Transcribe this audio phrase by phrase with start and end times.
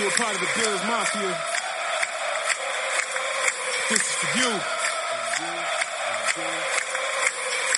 [0.00, 1.38] you are part of the Bills Mafia,
[3.90, 4.60] this is for you.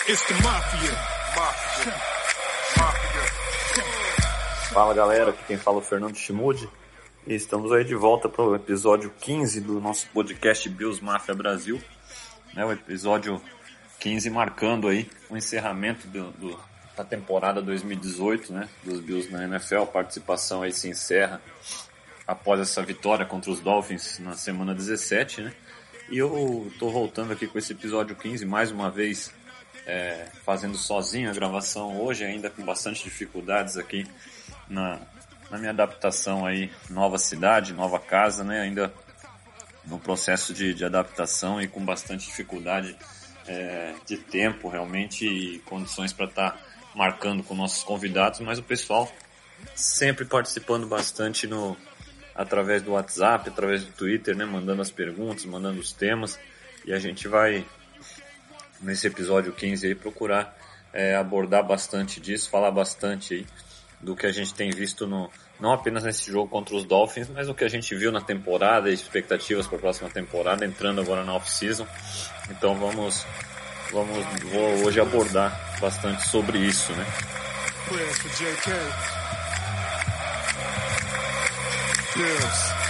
[0.09, 0.93] It's the Mafia.
[1.37, 1.95] Mafia.
[2.79, 3.23] Mafia.
[4.73, 6.69] Fala galera, aqui quem fala é o Fernando Chimude
[7.27, 11.83] e estamos aí de volta para o episódio 15 do nosso podcast Bills Mafia Brasil,
[12.55, 13.43] né, o episódio
[13.99, 16.61] 15 marcando aí o encerramento do, do,
[16.97, 21.41] da temporada 2018 né, dos Bills na NFL, a participação aí se encerra
[22.33, 25.53] após essa vitória contra os Dolphins na semana 17, né,
[26.11, 29.33] e eu tô voltando aqui com esse episódio 15 mais uma vez
[29.87, 34.07] é, fazendo sozinho a gravação hoje, ainda com bastante dificuldades aqui
[34.69, 35.01] na,
[35.51, 38.61] na minha adaptação aí, nova cidade, nova casa, né?
[38.61, 38.93] Ainda
[39.85, 42.97] no processo de, de adaptação e com bastante dificuldade
[43.47, 46.59] é, de tempo realmente e condições para estar tá
[46.95, 49.11] marcando com nossos convidados, mas o pessoal
[49.75, 51.77] sempre participando bastante no
[52.35, 54.45] através do WhatsApp, através do Twitter, né?
[54.45, 56.39] Mandando as perguntas, mandando os temas
[56.85, 57.65] e a gente vai
[58.81, 60.57] nesse episódio 15 aí procurar
[60.93, 63.47] é, abordar bastante disso, falar bastante aí
[64.01, 67.49] do que a gente tem visto no, não apenas nesse jogo contra os Dolphins, mas
[67.49, 71.25] o que a gente viu na temporada e expectativas para a próxima temporada, entrando agora
[71.25, 71.87] na off-season.
[72.51, 73.25] Então vamos,
[73.93, 77.07] vamos vou hoje abordar bastante sobre isso, né?
[82.15, 82.82] Gibbs.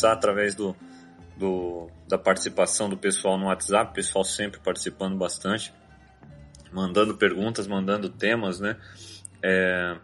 [0.00, 0.74] Começar através do,
[1.36, 5.72] do, da participação do pessoal no WhatsApp, o pessoal sempre participando bastante,
[6.72, 8.76] mandando perguntas, mandando temas, né?
[9.42, 9.96] É,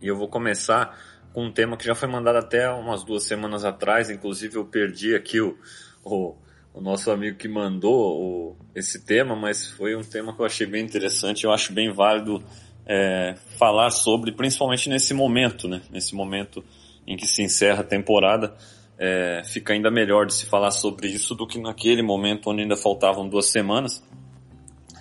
[0.00, 0.96] e eu vou começar
[1.32, 5.14] com um tema que já foi mandado até umas duas semanas atrás, inclusive eu perdi
[5.14, 5.58] aqui o,
[6.04, 6.36] o,
[6.72, 10.66] o nosso amigo que mandou o, esse tema, mas foi um tema que eu achei
[10.66, 12.42] bem interessante, eu acho bem válido
[12.86, 15.80] é, falar sobre, principalmente nesse momento, né?
[15.90, 16.64] Nesse momento
[17.10, 18.54] em que se encerra a temporada,
[18.96, 22.76] é, fica ainda melhor de se falar sobre isso do que naquele momento onde ainda
[22.76, 24.00] faltavam duas semanas.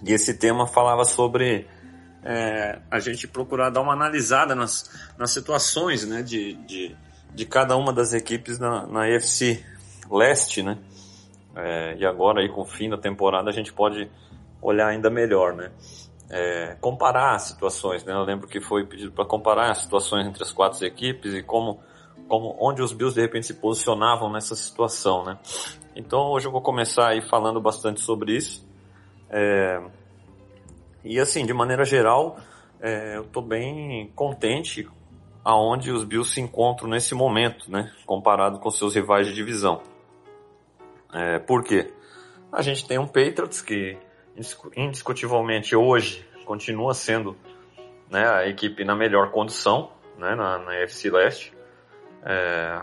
[0.04, 1.68] E esse tema falava sobre
[2.24, 6.96] é, a gente procurar dar uma analisada nas, nas situações né, de, de,
[7.32, 9.64] de cada uma das equipes na, na AFC
[10.10, 10.80] Leste, né?
[11.56, 14.10] É, e agora aí com o fim da temporada a gente pode
[14.60, 15.72] olhar ainda melhor, né?
[16.28, 18.14] É, comparar as situações, né?
[18.14, 21.80] Eu lembro que foi pedido para comparar as situações entre as quatro equipes e como
[22.30, 25.38] como onde os Bills de repente se posicionavam nessa situação, né?
[25.96, 28.66] Então hoje eu vou começar aí falando bastante sobre isso.
[29.30, 29.82] É,
[31.04, 32.38] e assim, de maneira geral,
[32.80, 34.88] é, eu estou bem contente
[35.44, 37.92] aonde os Bills se encontram nesse momento, né?
[38.06, 39.82] Comparado com seus rivais de divisão.
[41.12, 41.92] É, por quê?
[42.52, 43.98] A gente tem um Patriots que
[44.78, 47.36] indiscutivelmente hoje continua sendo
[48.10, 51.59] né, a equipe na melhor condição né, na, na FC Leste.
[52.24, 52.82] É,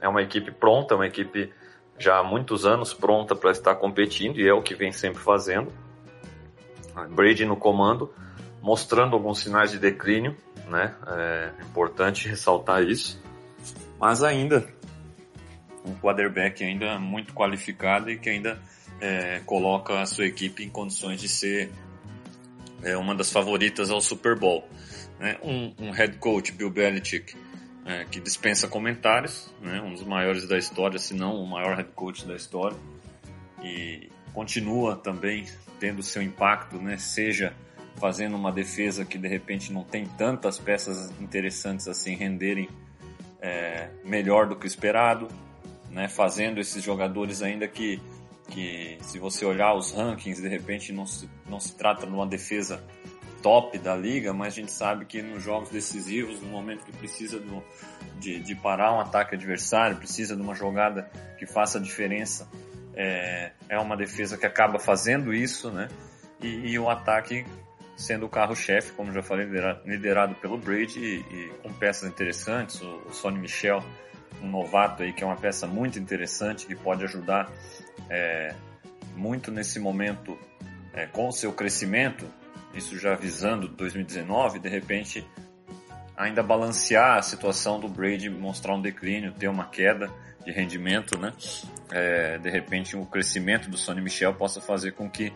[0.00, 1.52] é uma equipe pronta, uma equipe
[1.98, 5.72] já há muitos anos pronta para estar competindo e é o que vem sempre fazendo.
[7.10, 8.12] Brady no comando,
[8.60, 10.36] mostrando alguns sinais de declínio,
[10.68, 10.94] né?
[11.06, 13.22] É importante ressaltar isso.
[14.00, 14.66] Mas ainda
[15.84, 18.60] um quarterback ainda muito qualificado e que ainda
[19.00, 21.70] é, coloca a sua equipe em condições de ser
[22.82, 24.68] é, uma das favoritas ao Super Bowl.
[25.18, 25.38] Né?
[25.42, 27.36] Um, um head coach, Bill Belichick,
[27.88, 29.80] é, que dispensa comentários, né?
[29.80, 32.76] um dos maiores da história, se não o maior head coach da história,
[33.62, 35.46] e continua também
[35.80, 36.98] tendo seu impacto, né?
[36.98, 37.54] seja
[37.96, 42.68] fazendo uma defesa que de repente não tem tantas peças interessantes assim renderem
[43.40, 45.26] é, melhor do que esperado,
[45.90, 46.08] né?
[46.08, 48.02] fazendo esses jogadores ainda que,
[48.50, 52.26] que se você olhar os rankings, de repente não se, não se trata de uma
[52.26, 52.84] defesa
[53.42, 57.38] top da liga, mas a gente sabe que nos jogos decisivos, no momento que precisa
[57.38, 57.62] do,
[58.18, 62.48] de, de, parar um ataque adversário, precisa de uma jogada que faça diferença,
[62.94, 65.88] é, é uma defesa que acaba fazendo isso, né?
[66.40, 67.44] E, e o ataque
[67.96, 69.48] sendo o carro-chefe, como já falei,
[69.84, 73.82] liderado pelo Brady e, e com peças interessantes, o, o Sonny Michel,
[74.40, 77.50] um novato aí que é uma peça muito interessante que pode ajudar
[78.08, 78.54] é,
[79.16, 80.38] muito nesse momento
[80.92, 82.24] é, com o seu crescimento
[82.78, 85.26] isso já visando 2019, de repente
[86.16, 90.10] ainda balancear a situação do Brady, mostrar um declínio, ter uma queda
[90.44, 91.32] de rendimento, né?
[91.90, 95.32] É, de repente o crescimento do Sonny Michel possa fazer com que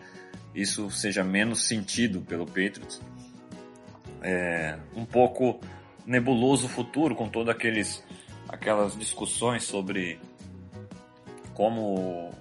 [0.53, 3.01] isso seja menos sentido pelo Patriots.
[4.21, 5.59] É, um pouco
[6.05, 8.03] nebuloso o futuro com todas aqueles
[8.47, 10.19] aquelas discussões sobre
[11.53, 12.31] como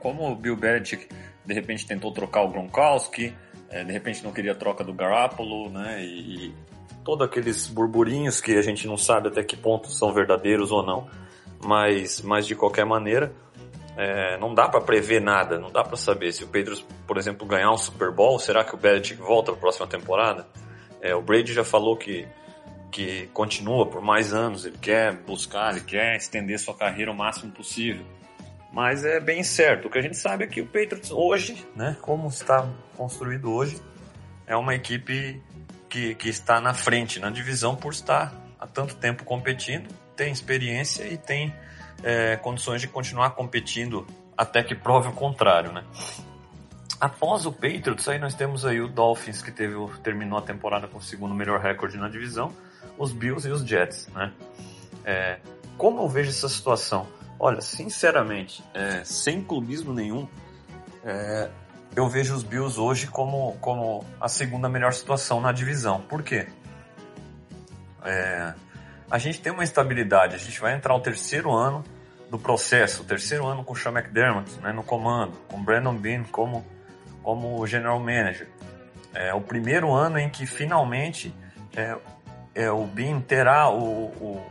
[0.00, 1.08] como o Bill Belichick
[1.44, 3.34] de repente tentou trocar o Gronkowski,
[3.70, 6.04] é, de repente não queria troca do Garoppolo, né?
[6.04, 6.54] E, e
[7.04, 11.08] todos aqueles burburinhos que a gente não sabe até que ponto são verdadeiros ou não,
[11.64, 13.32] mas, mas de qualquer maneira
[13.96, 16.76] é, não dá para prever nada, não dá para saber se o Pedro,
[17.06, 20.46] por exemplo, ganhar um Super Bowl, será que o Belichick volta para a próxima temporada?
[21.00, 22.26] É, o Brady já falou que
[22.90, 27.52] que continua por mais anos, ele quer buscar, ele quer estender sua carreira o máximo
[27.52, 28.06] possível.
[28.76, 29.88] Mas é bem certo.
[29.88, 33.80] O que a gente sabe é que o Patriots hoje, né, como está construído hoje,
[34.46, 35.42] é uma equipe
[35.88, 41.04] que, que está na frente na divisão por estar há tanto tempo competindo, tem experiência
[41.04, 41.54] e tem
[42.02, 44.06] é, condições de continuar competindo
[44.36, 45.82] até que prove o contrário, né?
[47.00, 50.98] Após o Patriots, aí nós temos aí o Dolphins que teve, terminou a temporada com
[50.98, 52.52] o segundo melhor recorde na divisão,
[52.98, 54.34] os Bills e os Jets, né?
[55.02, 55.38] É,
[55.78, 57.06] como eu vejo essa situação?
[57.38, 60.26] Olha, sinceramente, é, sem clubismo nenhum,
[61.04, 61.50] é,
[61.94, 66.00] eu vejo os Bills hoje como, como a segunda melhor situação na divisão.
[66.00, 66.46] Por quê?
[68.04, 68.54] É,
[69.10, 71.84] a gente tem uma estabilidade, a gente vai entrar o terceiro ano
[72.30, 75.94] do processo, o terceiro ano com o Sean McDermott né, no comando, com o Brandon
[75.94, 76.64] Bean como,
[77.22, 78.48] como general manager.
[79.14, 81.34] É o primeiro ano em que finalmente
[81.74, 81.96] é,
[82.54, 84.46] é, o Bean terá o, o,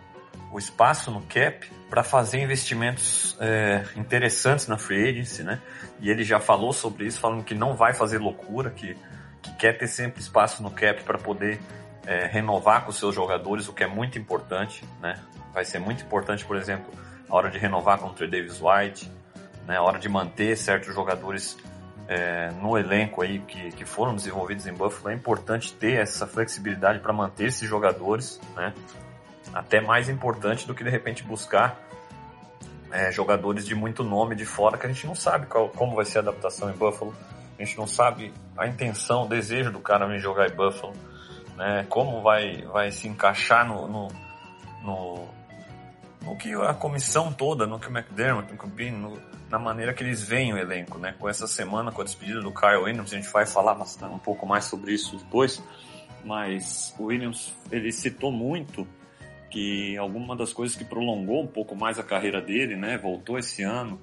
[0.55, 5.61] o espaço no cap para fazer investimentos é, interessantes na free agency, né?
[5.99, 8.95] E ele já falou sobre isso, falando que não vai fazer loucura, que,
[9.41, 11.59] que quer ter sempre espaço no cap para poder
[12.07, 15.19] é, renovar com seus jogadores, o que é muito importante, né?
[15.53, 16.89] Vai ser muito importante, por exemplo,
[17.29, 19.11] a hora de renovar com o Trey Davis White,
[19.67, 19.75] né?
[19.75, 21.57] A hora de manter certos jogadores
[22.07, 26.99] é, no elenco aí que, que foram desenvolvidos em Buffalo, é importante ter essa flexibilidade
[26.99, 28.73] para manter esses jogadores, né?
[29.55, 31.79] Até mais importante do que de repente buscar
[32.91, 36.05] é, jogadores de muito nome de fora que a gente não sabe qual, como vai
[36.05, 37.15] ser a adaptação em Buffalo,
[37.57, 40.93] a gente não sabe a intenção, o desejo do cara em jogar em Buffalo,
[41.55, 41.85] né?
[41.89, 44.07] Como vai, vai se encaixar no, no,
[44.83, 45.27] no,
[46.21, 49.17] no que a comissão toda, no que o McDermott, no que o Bean, no,
[49.49, 51.15] na maneira que eles veem o elenco, né?
[51.17, 54.19] Com essa semana, com a despedida do Kyle Williams, a gente vai falar bastante, um
[54.19, 55.63] pouco mais sobre isso depois,
[56.25, 58.85] mas o Williams, ele citou muito
[59.49, 62.97] que alguma das coisas que prolongou um pouco mais a carreira dele, né?
[62.97, 63.99] Voltou esse ano,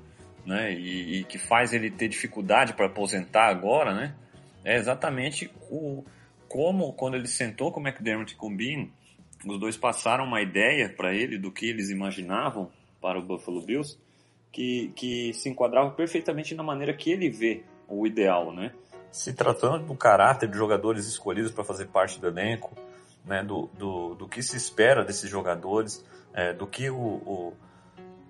[0.46, 0.72] né?
[0.72, 4.14] E, e que faz ele ter dificuldade para aposentar agora, né?
[4.64, 6.04] É exatamente o
[6.48, 8.88] como quando ele sentou com o McDermott e com o Bean,
[9.46, 13.98] os dois passaram uma ideia para ele do que eles imaginavam para o Buffalo Bills
[14.52, 18.72] que, que se enquadrava perfeitamente na maneira que ele vê o ideal, né?
[19.10, 22.76] Se tratando do caráter de jogadores escolhidos para fazer parte do elenco,
[23.24, 27.56] né, do, do, do que se espera desses jogadores, é, do que o, o,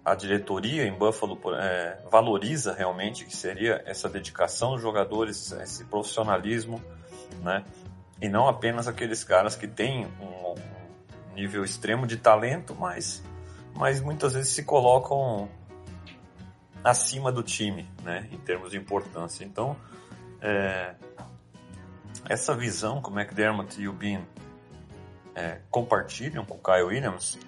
[0.04, 6.82] a diretoria em Buffalo é, valoriza realmente, que seria essa dedicação dos jogadores, esse profissionalismo,
[7.42, 7.64] né,
[8.20, 13.22] e não apenas aqueles caras que têm um, um nível extremo de talento, mas,
[13.74, 15.48] mas muitas vezes se colocam
[16.84, 19.44] acima do time, né, em termos de importância.
[19.44, 19.76] Então,
[20.40, 20.94] é,
[22.28, 24.22] essa visão que o McDermott e o Bean
[25.34, 27.38] é, compartilham com o Kyle Williams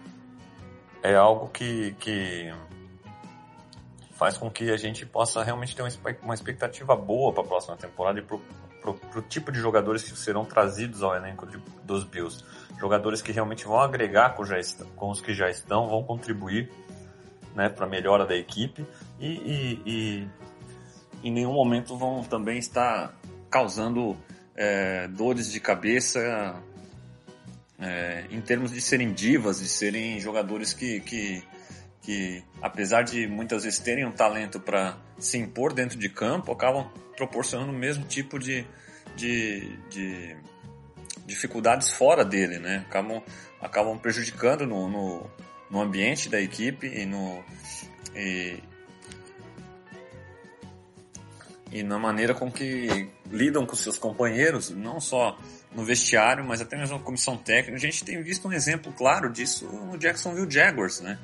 [1.03, 2.51] é algo que, que
[4.15, 5.83] faz com que a gente possa realmente ter
[6.23, 8.39] uma expectativa boa para a próxima temporada e para
[9.19, 12.43] o tipo de jogadores que serão trazidos ao elenco de, dos Bills.
[12.79, 14.57] Jogadores que realmente vão agregar com, já,
[14.97, 16.71] com os que já estão, vão contribuir
[17.55, 18.87] né, para a melhora da equipe
[19.21, 20.29] e, e, e,
[21.23, 23.15] em nenhum momento vão também estar
[23.51, 24.17] causando
[24.57, 26.55] é, dores de cabeça
[27.79, 31.43] é, em termos de serem divas, de serem jogadores que, que,
[32.03, 36.89] que, apesar de muitas vezes terem um talento para se impor dentro de campo, acabam
[37.17, 38.65] proporcionando o mesmo tipo de,
[39.17, 40.37] de, de
[41.27, 42.85] dificuldades fora dele, né?
[42.89, 43.23] Acabam,
[43.61, 45.31] acabam prejudicando no, no,
[45.71, 47.43] no ambiente da equipe e no,
[48.15, 48.63] e,
[51.73, 55.39] e na maneira com que lidam com seus companheiros, não só
[55.75, 57.77] no vestiário, mas até mesmo na comissão técnica.
[57.77, 61.19] A gente tem visto um exemplo claro disso no Jacksonville Jaguars, né?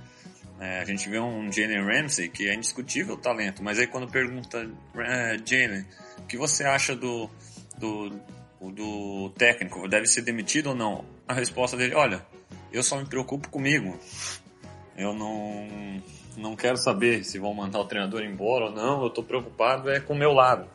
[0.59, 4.11] É, a gente vê um Jalen Ramsey que é indiscutível o talento, mas aí quando
[4.11, 5.87] pergunta, é, Jalen,
[6.19, 7.31] o que você acha do,
[7.79, 8.11] do,
[8.71, 11.05] do técnico, deve ser demitido ou não?
[11.27, 12.23] A resposta dele, olha,
[12.71, 13.99] eu só me preocupo comigo.
[14.99, 16.03] Eu não,
[16.37, 19.99] não quero saber se vão mandar o treinador embora ou não, eu estou preocupado é
[19.99, 20.69] com o meu lado.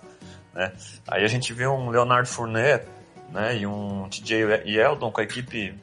[0.51, 0.73] Né?
[1.07, 2.87] Aí a gente vê um Leonardo Fournette
[3.31, 5.77] né, e um TJ Yeldon com a equipe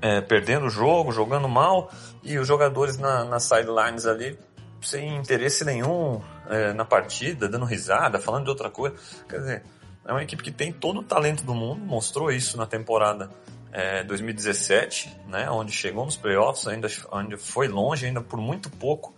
[0.00, 1.90] é, perdendo o jogo, jogando mal,
[2.22, 4.38] e os jogadores na, nas sidelines ali
[4.80, 8.94] sem interesse nenhum é, na partida, dando risada, falando de outra coisa.
[9.28, 9.62] Quer dizer,
[10.04, 13.30] é uma equipe que tem todo o talento do mundo, mostrou isso na temporada
[13.72, 19.14] é, 2017, né, onde chegou nos playoffs, ainda, ainda foi longe, ainda por muito pouco,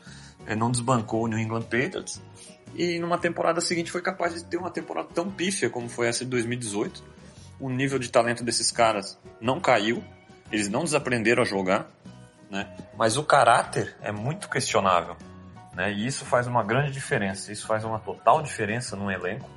[0.47, 2.23] é, não desbancou o New England Patriots.
[2.75, 6.25] E numa temporada seguinte foi capaz de ter uma temporada tão pífia como foi essa
[6.25, 7.03] de 2018.
[7.59, 10.05] O nível de talento desses caras não caiu,
[10.51, 11.89] eles não desaprenderam a jogar,
[12.51, 12.77] né?
[12.97, 15.17] Mas o caráter é muito questionável,
[15.75, 15.93] né?
[15.93, 19.49] E isso faz uma grande diferença, isso faz uma total diferença no elenco.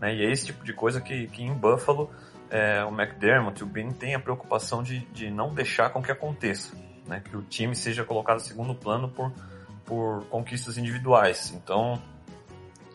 [0.00, 0.16] Né?
[0.16, 2.10] E é esse tipo de coisa que, que em Buffalo
[2.50, 6.76] é, o McDermott o Ben têm a preocupação de, de não deixar com que aconteça.
[7.06, 7.22] Né?
[7.24, 9.32] Que o time seja colocado segundo plano por,
[9.86, 11.52] por conquistas individuais.
[11.54, 12.02] Então,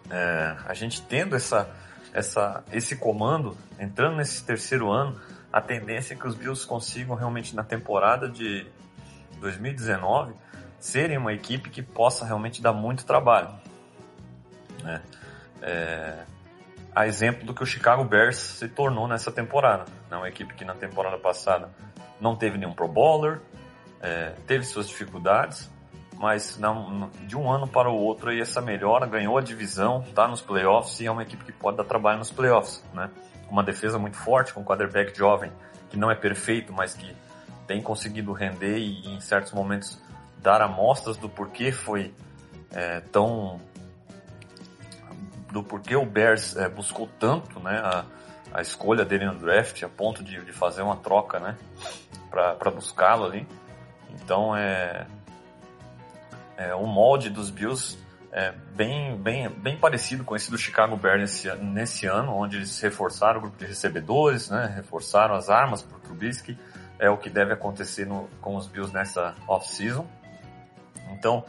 [0.10, 1.74] é, a gente tendo essa,
[2.14, 5.20] essa, esse comando, entrando nesse terceiro ano,
[5.52, 8.66] a tendência é que os Bills consigam realmente na temporada de
[9.40, 10.34] 2019
[10.80, 13.50] serem uma equipe que possa realmente dar muito trabalho.
[14.84, 15.02] Né?
[15.62, 16.24] É,
[16.94, 19.86] a exemplo do que o Chicago Bears se tornou nessa temporada.
[20.10, 21.70] É uma equipe que na temporada passada
[22.20, 23.40] não teve nenhum Pro Bowler,
[24.02, 25.70] é, teve suas dificuldades,
[26.18, 30.28] mas não, de um ano para o outro aí essa melhora, ganhou a divisão, está
[30.28, 33.10] nos playoffs e é uma equipe que pode dar trabalho nos playoffs, né?
[33.50, 35.52] Uma defesa muito forte, com um quarterback jovem
[35.90, 37.16] que não é perfeito, mas que
[37.66, 40.02] tem conseguido render e em certos momentos
[40.40, 42.14] dar amostras do porquê foi
[42.72, 43.60] é, tão
[45.52, 48.06] do porquê o Bears é, buscou tanto né, a,
[48.54, 51.58] a, escolha dele no draft, a ponto de, de fazer uma troca né,
[52.30, 53.48] para buscá-lo ali.
[54.14, 55.06] Então é,
[56.58, 57.98] é o molde dos Bills
[58.32, 62.80] é bem, bem, bem parecido com esse do Chicago Bears nesse, nesse ano, onde eles
[62.80, 66.58] reforçaram o grupo de recebedores, né, reforçaram as armas para o Trubisky.
[67.00, 70.06] É o que deve acontecer no, com os Bills nessa off-season.
[71.12, 71.46] Então,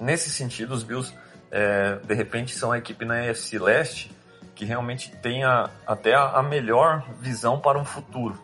[0.00, 1.14] nesse sentido, os Bills
[1.50, 4.10] é, de repente são a equipe na EFC Leste
[4.54, 8.40] que realmente tenha até a, melhor visão para um futuro.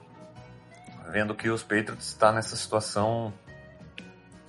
[1.09, 3.33] Vendo que os Patriots está nessa situação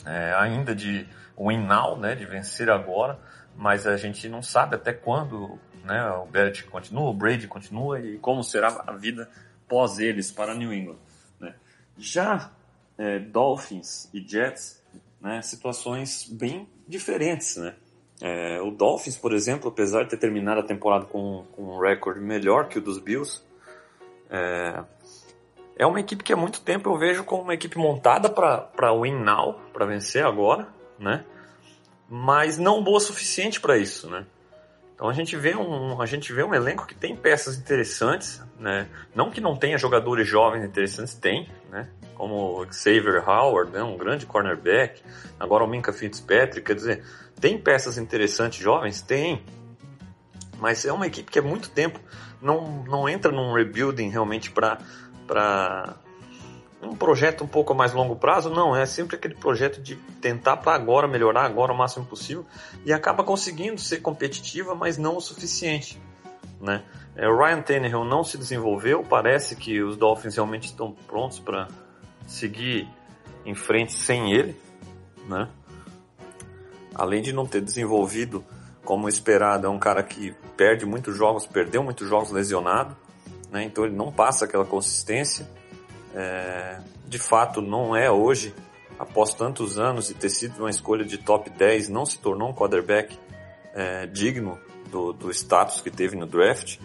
[0.05, 1.07] é, ainda de
[1.37, 3.19] win now, né, de vencer agora,
[3.55, 8.17] mas a gente não sabe até quando né, o Barrett continua, o Brady continua e
[8.17, 9.29] como será a vida
[9.67, 10.97] pós eles para New England.
[11.39, 11.53] Né.
[11.97, 12.51] Já
[12.97, 14.81] é, Dolphins e Jets,
[15.19, 17.75] né, situações bem diferentes, né?
[18.23, 22.19] É, o Dolphins, por exemplo, apesar de ter terminado a temporada com, com um recorde
[22.19, 23.41] melhor que o dos Bills,
[24.29, 24.83] é,
[25.75, 29.15] é uma equipe que há muito tempo eu vejo como uma equipe montada para win
[29.23, 30.67] now, para vencer agora,
[31.01, 31.25] né?
[32.07, 34.25] Mas não boa o suficiente para isso, né?
[34.93, 38.87] Então a gente vê um a gente vê um elenco que tem peças interessantes, né?
[39.15, 41.89] Não que não tenha jogadores jovens interessantes, tem, né?
[42.13, 43.81] Como Xavier Howard, né?
[43.81, 45.01] um grande cornerback,
[45.39, 47.03] agora o Minka Fitzpatrick, quer dizer,
[47.39, 49.01] tem peças interessantes jovens?
[49.01, 49.43] Tem.
[50.59, 51.99] Mas é uma equipe que há muito tempo
[52.39, 54.77] não, não entra num rebuilding realmente para
[56.81, 60.73] um projeto um pouco mais longo prazo, não, é sempre aquele projeto de tentar para
[60.73, 62.45] agora melhorar agora o máximo possível
[62.85, 66.01] e acaba conseguindo ser competitiva, mas não o suficiente,
[66.59, 66.83] né?
[67.15, 71.67] É, o Ryan Tannehill não se desenvolveu, parece que os Dolphins realmente estão prontos para
[72.25, 72.87] seguir
[73.45, 74.55] em frente sem ele,
[75.27, 75.49] né?
[76.95, 78.43] além de não ter desenvolvido
[78.83, 82.95] como esperado, é um cara que perde muitos jogos, perdeu muitos jogos lesionado,
[83.51, 83.63] né?
[83.63, 85.47] então ele não passa aquela consistência.
[86.13, 88.53] É, de fato, não é hoje,
[88.99, 92.53] após tantos anos e ter sido uma escolha de top 10, não se tornou um
[92.53, 93.17] quarterback
[93.73, 96.79] é, digno do, do status que teve no draft.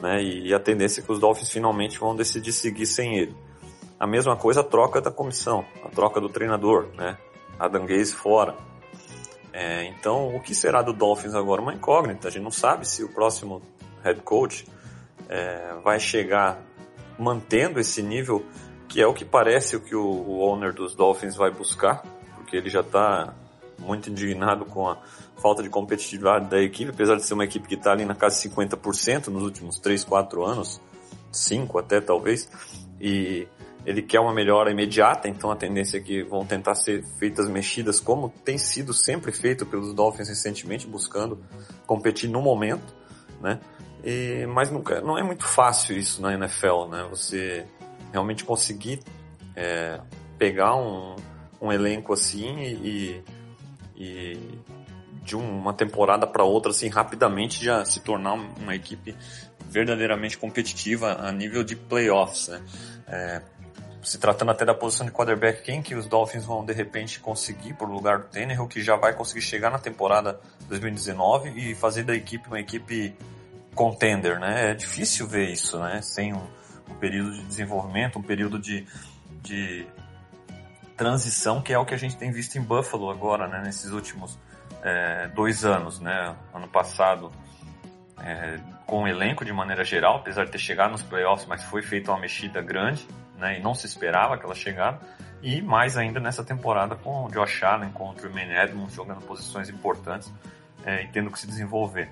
[0.00, 0.22] Né?
[0.22, 3.34] E, a tendência é que os Dolphins finalmente vão decidir seguir sem ele.
[3.98, 7.16] A mesma coisa a troca da comissão, a troca do treinador, né?
[7.58, 8.56] Adam Gaze fora,
[9.56, 11.62] é, então, o que será do Dolphins agora?
[11.62, 12.26] Uma incógnita.
[12.26, 13.62] A gente não sabe se o próximo
[14.02, 14.66] head coach
[15.28, 16.60] é, vai chegar
[17.18, 18.44] mantendo esse nível,
[18.88, 22.02] que é o que parece o que o, o owner dos Dolphins vai buscar,
[22.36, 23.34] porque ele já está
[23.78, 24.98] muito indignado com a
[25.36, 28.40] falta de competitividade da equipe, apesar de ser uma equipe que está ali na casa
[28.40, 30.80] de 50% nos últimos 3, 4 anos,
[31.32, 32.48] 5 até talvez,
[33.00, 33.46] e
[33.84, 38.00] ele quer uma melhora imediata, então a tendência é que vão tentar ser feitas mexidas
[38.00, 41.38] como tem sido sempre feito pelos Dolphins recentemente, buscando
[41.86, 42.94] competir no momento.
[43.42, 43.60] né?
[44.04, 47.06] E, mas nunca, não é muito fácil isso na NFL, né?
[47.08, 47.64] Você
[48.12, 49.00] realmente conseguir
[49.56, 49.98] é,
[50.36, 51.16] pegar um,
[51.60, 53.24] um elenco assim e,
[53.96, 54.60] e
[55.22, 59.16] de uma temporada para outra assim rapidamente já se tornar uma equipe
[59.70, 62.62] verdadeiramente competitiva a nível de playoffs, né?
[63.08, 63.42] É,
[64.02, 67.72] se tratando até da posição de quarterback, quem que os Dolphins vão de repente conseguir
[67.72, 72.14] por lugar do Tannehill, que já vai conseguir chegar na temporada 2019 e fazer da
[72.14, 73.16] equipe uma equipe
[73.74, 74.70] contender, né?
[74.70, 76.00] É difícil ver isso, né?
[76.02, 76.46] Sem um,
[76.88, 78.86] um período de desenvolvimento, um período de,
[79.42, 79.86] de
[80.96, 83.62] transição, que é o que a gente tem visto em Buffalo agora, né?
[83.64, 84.38] Nesses últimos
[84.82, 86.34] é, dois anos, né?
[86.52, 87.32] Ano passado,
[88.20, 91.82] é, com o elenco de maneira geral, apesar de ter chegado nos playoffs, mas foi
[91.82, 93.06] feita uma mexida grande,
[93.38, 93.58] né?
[93.58, 95.00] E não se esperava aquela chegada.
[95.42, 99.68] E mais ainda nessa temporada com o Josh Allen, com o Tremaine Edmonds jogando posições
[99.68, 100.32] importantes
[100.84, 102.08] é, e tendo que se desenvolver.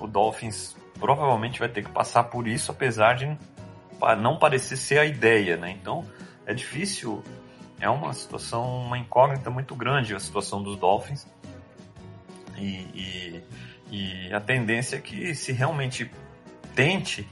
[0.00, 3.36] O Dolphins provavelmente vai ter que passar por isso, apesar de
[4.20, 5.70] não parecer ser a ideia, né?
[5.70, 6.04] Então
[6.46, 7.22] é difícil,
[7.80, 11.26] é uma situação, uma incógnita muito grande a situação dos Dolphins.
[12.56, 13.44] E, e,
[13.90, 16.10] e a tendência é que se realmente
[16.74, 17.28] tente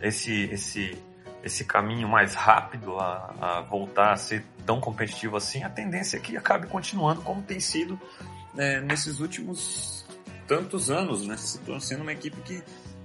[0.00, 0.98] esse, esse,
[1.42, 6.20] esse caminho mais rápido a, a, voltar a ser tão competitivo assim, a tendência é
[6.20, 8.00] que acabe continuando como tem sido
[8.54, 10.04] né, nesses últimos
[10.46, 11.36] tantos anos, né?
[11.36, 12.62] Se sendo uma equipe que,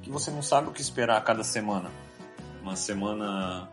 [0.09, 1.91] que você não sabe o que esperar a cada semana.
[2.63, 3.69] Uma semana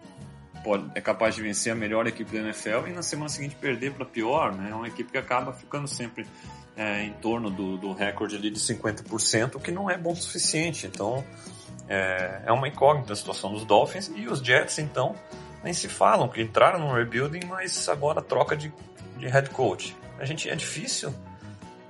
[0.63, 3.95] pode, é capaz de vencer a melhor equipe da NFL e na semana seguinte perder
[3.95, 4.69] para pior, né?
[4.71, 6.27] É uma equipe que acaba ficando sempre
[6.77, 10.17] é, em torno do, do recorde ali de 50%, o que não é bom o
[10.17, 10.87] suficiente.
[10.87, 11.25] Então,
[11.89, 15.15] é, é uma incógnita a situação dos Dolphins e os Jets, então,
[15.65, 18.71] nem se falam, que entraram no rebuilding, mas agora troca de,
[19.17, 19.97] de head coach.
[20.19, 21.15] A gente é difícil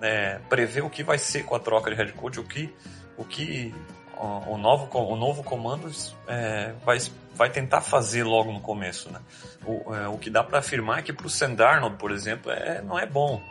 [0.00, 2.72] é, prever o que vai ser com a troca de head coach, o que
[3.16, 3.74] o que
[4.16, 5.90] o, novo o novo comando
[6.26, 6.98] é, vai
[7.34, 9.20] vai tentar fazer logo no começo, né?
[9.64, 12.80] O, é, o que dá para afirmar é que para o Sandarnold, por exemplo, é,
[12.80, 13.42] não é bom.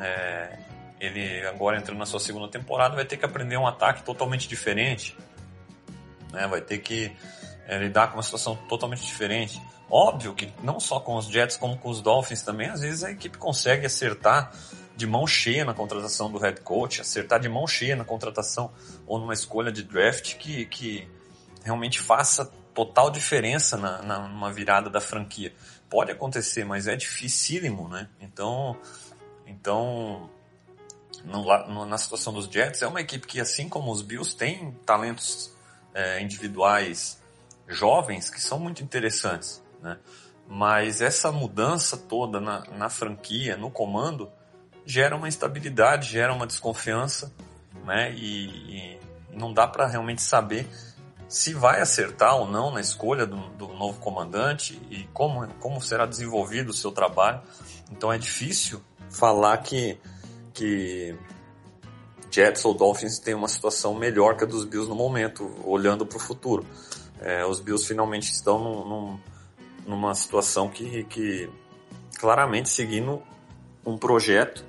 [0.00, 0.56] É,
[1.00, 5.16] ele agora entrando na sua segunda temporada vai ter que aprender um ataque totalmente diferente,
[6.32, 6.46] né?
[6.46, 7.12] Vai ter que
[7.66, 9.60] é, lidar com uma situação totalmente diferente.
[9.90, 13.10] Óbvio que não só com os Jets como com os Dolphins também, às vezes a
[13.10, 14.52] equipe consegue acertar
[14.98, 18.72] de mão cheia na contratação do head coach, acertar de mão cheia na contratação
[19.06, 21.08] ou numa escolha de draft que, que
[21.62, 25.54] realmente faça total diferença na, na, numa virada da franquia.
[25.88, 28.08] Pode acontecer, mas é dificílimo, né?
[28.20, 28.76] Então,
[29.46, 30.28] então,
[31.24, 35.54] no, na situação dos Jets, é uma equipe que, assim como os Bills, tem talentos
[35.94, 37.22] é, individuais
[37.68, 39.96] jovens que são muito interessantes, né?
[40.48, 44.28] Mas essa mudança toda na, na franquia, no comando,
[44.88, 47.30] gera uma instabilidade, gera uma desconfiança,
[47.84, 48.10] né?
[48.14, 49.00] E, e
[49.34, 50.66] não dá para realmente saber
[51.28, 56.06] se vai acertar ou não na escolha do, do, novo comandante e como, como será
[56.06, 57.42] desenvolvido o seu trabalho.
[57.92, 59.98] Então é difícil falar que,
[60.54, 61.14] que
[62.30, 66.16] Jets ou Dolphins têm uma situação melhor que a dos Bills no momento, olhando para
[66.16, 66.64] o futuro.
[67.20, 69.20] É, os Bills finalmente estão num, num,
[69.86, 71.50] numa situação que, que
[72.18, 73.22] claramente seguindo
[73.84, 74.64] um projeto,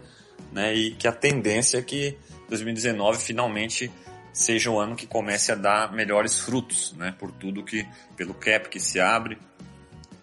[0.51, 2.17] né, e que a tendência é que
[2.49, 3.91] 2019 finalmente
[4.33, 8.69] seja o ano que comece a dar melhores frutos, né, por tudo que, pelo cap
[8.69, 9.37] que se abre,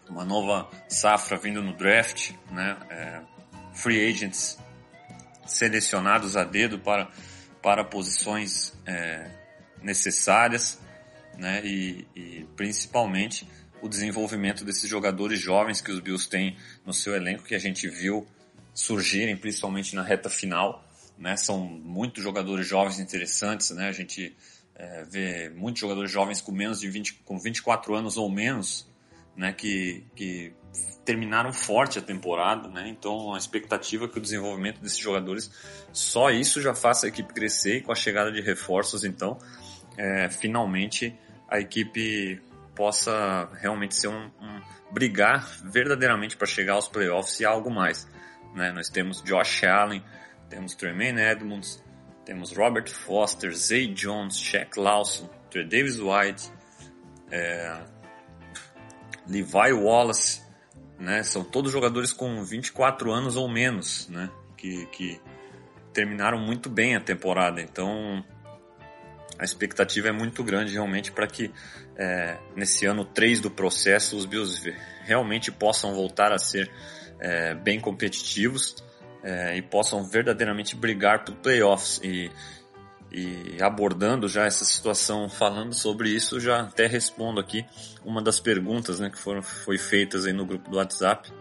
[0.09, 3.21] uma nova safra vindo no draft, né, é,
[3.75, 4.59] free agents
[5.47, 7.09] selecionados a dedo para,
[7.63, 9.31] para posições é,
[9.83, 10.81] necessárias,
[11.39, 11.61] né?
[11.65, 13.49] E, e, principalmente
[13.81, 17.89] o desenvolvimento desses jogadores jovens que os Bills têm no seu elenco, que a gente
[17.89, 18.27] viu
[18.77, 20.87] surgirem principalmente na reta final,
[21.19, 21.35] né?
[21.35, 23.89] São muitos jogadores jovens interessantes, né?
[23.89, 24.37] A gente
[24.75, 28.87] é, vê muitos jogadores jovens com menos de 20, com 24 anos ou menos,
[29.35, 29.51] né?
[29.51, 30.53] Que, que
[31.07, 32.87] terminaram forte a temporada, né?
[32.87, 35.51] Então a expectativa é que o desenvolvimento desses jogadores,
[35.91, 39.39] só isso já faça a equipe crescer e com a chegada de reforços, então,
[39.97, 42.43] é, finalmente a equipe
[42.75, 44.61] possa realmente ser um, um
[44.93, 48.07] brigar verdadeiramente para chegar aos playoffs e algo mais,
[48.57, 48.73] né?
[48.73, 50.03] Nós temos Josh Allen,
[50.49, 51.83] temos Tremaine Edmonds,
[52.25, 56.51] temos Robert Foster, Zay Jones, Shaq Lawson, Davis White,
[57.31, 57.79] é,
[59.29, 60.43] Levi Wallace,
[60.99, 61.23] né?
[61.23, 64.31] São todos jogadores com 24 anos ou menos, né?
[64.57, 65.21] Que, que
[65.93, 67.61] terminaram muito bem a temporada.
[67.61, 68.25] Então,
[69.39, 71.53] a expectativa é muito grande realmente para que
[71.97, 76.71] é, nesse ano 3 do processo os Bills realmente possam voltar a ser
[77.21, 78.77] é, bem competitivos
[79.23, 82.01] é, e possam verdadeiramente brigar por playoffs.
[82.03, 82.31] E,
[83.11, 87.65] e abordando já essa situação, falando sobre isso, já até respondo aqui
[88.05, 91.33] uma das perguntas né, que foram foi feitas aí no grupo do WhatsApp,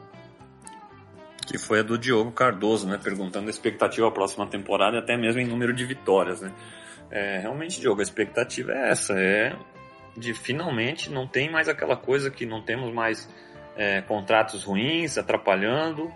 [1.46, 5.42] que foi a do Diogo Cardoso, né, perguntando a expectativa à próxima temporada, até mesmo
[5.42, 6.42] em número de vitórias.
[6.42, 6.52] Né.
[7.12, 9.56] É, realmente, Diogo, a expectativa é essa, é
[10.18, 13.30] de finalmente não tem mais aquela coisa que não temos mais
[13.76, 16.12] é, contratos ruins atrapalhando,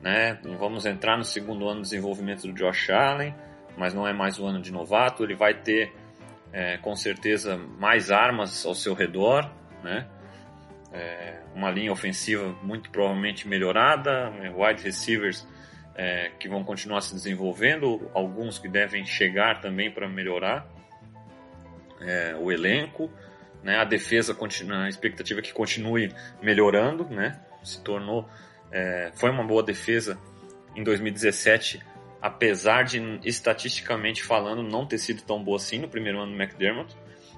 [0.00, 0.38] né?
[0.58, 3.34] Vamos entrar no segundo ano de desenvolvimento do Josh Allen,
[3.76, 5.22] mas não é mais o ano de novato.
[5.22, 5.92] Ele vai ter
[6.52, 9.50] é, com certeza mais armas ao seu redor,
[9.82, 10.06] né?
[10.92, 14.52] É, uma linha ofensiva muito provavelmente melhorada, né?
[14.54, 15.46] wide receivers
[15.94, 20.66] é, que vão continuar se desenvolvendo, alguns que devem chegar também para melhorar
[22.00, 23.10] é, o elenco
[23.62, 23.78] né?
[23.78, 27.40] A defesa a expectativa é que continue melhorando, né?
[27.62, 28.28] Se tornou,
[28.70, 30.18] é, foi uma boa defesa
[30.74, 31.80] em 2017,
[32.20, 36.96] apesar de estatisticamente falando não ter sido tão boa assim no primeiro ano do McDermott.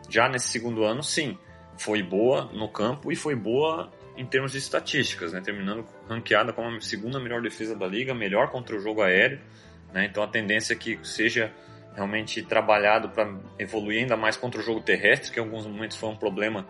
[0.08, 1.38] Já nesse segundo ano, sim,
[1.76, 5.40] foi boa no campo e foi boa em termos de estatísticas, né?
[5.40, 9.40] Terminando ranqueada como a segunda melhor defesa da liga, melhor contra o jogo aéreo,
[9.92, 10.06] né?
[10.06, 11.52] Então a tendência é que seja
[11.94, 16.08] realmente trabalhado para evoluir ainda mais contra o jogo terrestre, que em alguns momentos foi
[16.08, 16.66] um problema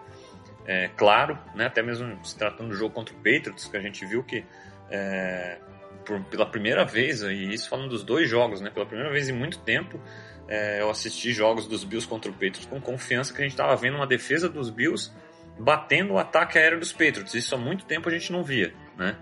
[0.67, 1.67] é, claro, né?
[1.67, 4.45] até mesmo se tratando do jogo contra o Patriots, que a gente viu que
[4.91, 5.59] é,
[6.05, 8.71] por, pela primeira vez, e isso falando dos dois jogos, né?
[8.71, 9.99] pela primeira vez em muito tempo,
[10.47, 13.75] é, eu assisti jogos dos Bills contra o Patriots com confiança que a gente estava
[13.77, 15.11] vendo uma defesa dos Bills
[15.59, 17.35] batendo o ataque aéreo dos Patriots.
[17.35, 18.75] Isso há muito tempo a gente não via.
[18.97, 19.17] Né?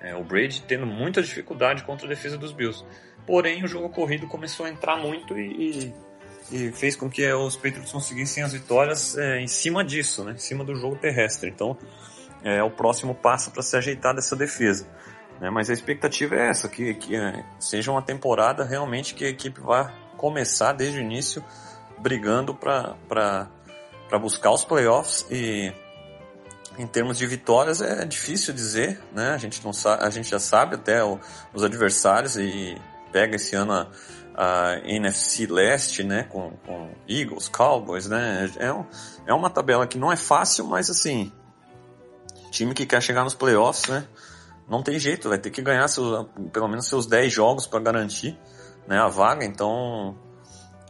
[0.00, 2.84] É, o Brady tendo muita dificuldade contra a defesa dos Bills.
[3.26, 5.92] Porém, o jogo corrido começou a entrar muito e,
[6.50, 10.32] e, e fez com que os Patriots conseguissem as vitórias é, em cima disso, né?
[10.32, 11.48] em cima do jogo terrestre.
[11.48, 11.76] Então,
[12.42, 14.86] é o próximo passo para se ajeitar dessa defesa.
[15.40, 15.50] Né?
[15.50, 19.60] Mas a expectativa é essa, que, que é, seja uma temporada realmente que a equipe
[19.60, 21.44] vá começar desde o início
[21.98, 22.98] brigando para
[24.20, 25.72] buscar os playoffs e
[26.78, 29.30] em termos de vitórias é difícil dizer, né?
[29.30, 31.18] A gente não sabe, a gente já sabe até o,
[31.52, 32.76] os adversários e
[33.12, 33.88] pega esse ano a,
[34.34, 38.84] a NFC Leste, né, com, com, Eagles, Cowboys, né, é, um,
[39.26, 41.30] é uma tabela que não é fácil, mas assim,
[42.50, 44.06] time que quer chegar nos playoffs, né,
[44.68, 48.38] não tem jeito, vai ter que ganhar seus, pelo menos seus 10 jogos para garantir,
[48.86, 50.16] né, a vaga, então,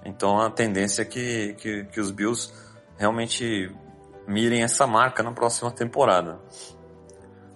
[0.05, 2.53] então a tendência é que, que, que os Bills
[2.97, 3.75] realmente
[4.27, 6.41] mirem essa marca na próxima temporada.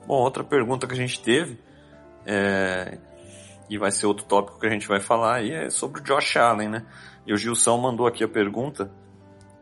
[0.06, 1.58] Bom, outra pergunta que a gente teve
[2.24, 2.98] é,
[3.68, 6.36] e vai ser outro tópico que a gente vai falar aí, é sobre o Josh
[6.36, 6.86] Allen, né?
[7.26, 8.90] E o Gilson mandou aqui a pergunta,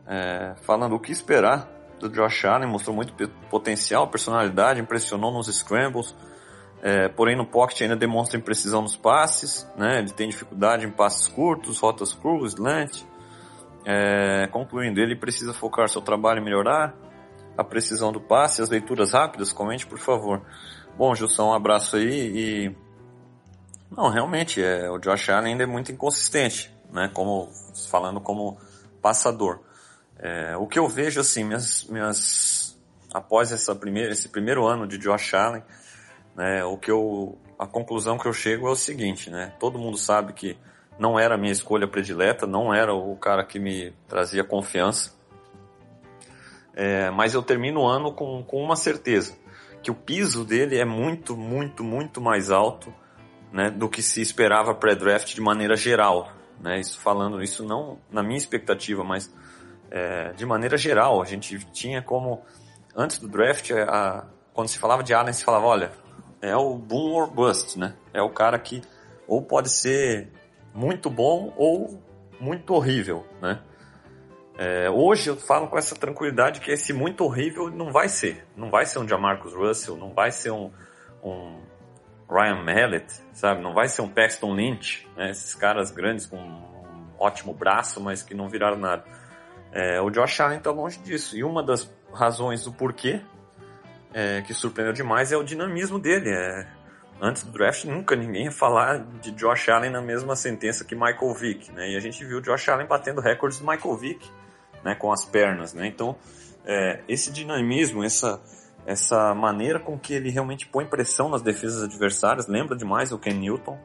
[0.07, 3.14] é, falando o que esperar do Josh Allen, mostrou muito
[3.49, 6.14] potencial, personalidade, impressionou nos scrambles,
[6.83, 10.01] é, porém no pocket ainda demonstra imprecisão nos passes, né?
[10.01, 13.03] Ele tem dificuldade em passes curtos, rotas cruas, slant.
[13.87, 16.95] É, concluindo, ele precisa focar seu trabalho e melhorar
[17.57, 20.43] a precisão do passe, as leituras rápidas, comente por favor.
[20.97, 22.77] Bom, Gilson, um abraço aí e
[23.97, 27.11] não, realmente, é, o Josh Allen ainda é muito inconsistente, né?
[27.13, 27.49] Como,
[27.91, 28.59] falando como
[29.01, 29.61] passador.
[30.19, 32.79] É, o que eu vejo, assim, minhas, minhas,
[33.13, 35.63] após essa primeira, esse primeiro ano de Josh Allen,
[36.35, 39.55] né, o que eu, a conclusão que eu chego é o seguinte, né?
[39.59, 40.59] Todo mundo sabe que
[40.99, 45.13] não era a minha escolha predileta, não era o cara que me trazia confiança.
[46.75, 49.37] É, mas eu termino o ano com, com uma certeza,
[49.83, 52.93] que o piso dele é muito, muito, muito mais alto
[53.55, 56.29] né, do que se esperava pré-draft de maneira geral.
[56.61, 56.81] Né?
[56.81, 59.33] Isso falando isso não na minha expectativa, mas
[59.93, 61.23] é, de maneira geral.
[61.23, 62.43] A gente tinha como,
[62.97, 65.93] antes do draft, a, quando se falava de Allen, se falava, olha,
[66.43, 67.95] é o boom or bust, né?
[68.12, 68.83] É o cara que
[69.29, 70.33] ou pode ser
[70.75, 72.03] muito bom ou
[72.40, 73.61] muito horrível, né?
[74.59, 78.45] É, hoje eu falo com essa tranquilidade que esse muito horrível não vai ser.
[78.57, 80.73] Não vai ser um Jamarcus Russell, não vai ser um,
[81.23, 81.61] um
[82.29, 83.63] Ryan Mallett, sabe?
[83.63, 85.31] Não vai ser um Paxton Lynch, né?
[85.31, 86.63] Esses caras grandes com um
[87.19, 89.05] ótimo braço, mas que não viraram nada.
[89.73, 91.37] É, o Josh Allen está longe disso.
[91.37, 93.21] E uma das razões do porquê
[94.13, 96.31] é, que surpreendeu demais é o dinamismo dele.
[96.31, 96.67] É,
[97.21, 101.35] antes do draft, nunca ninguém ia falar de Josh Allen na mesma sentença que Michael
[101.35, 101.91] Vick, né?
[101.91, 104.31] E a gente viu o Josh Allen batendo recordes do Michael Vick,
[104.85, 104.95] né?
[104.95, 105.87] Com as pernas, né?
[105.87, 106.17] Então,
[106.65, 108.41] é, esse dinamismo, essa
[108.87, 113.35] essa maneira com que ele realmente põe pressão nas defesas adversárias lembra demais o Ken
[113.35, 113.79] Newton,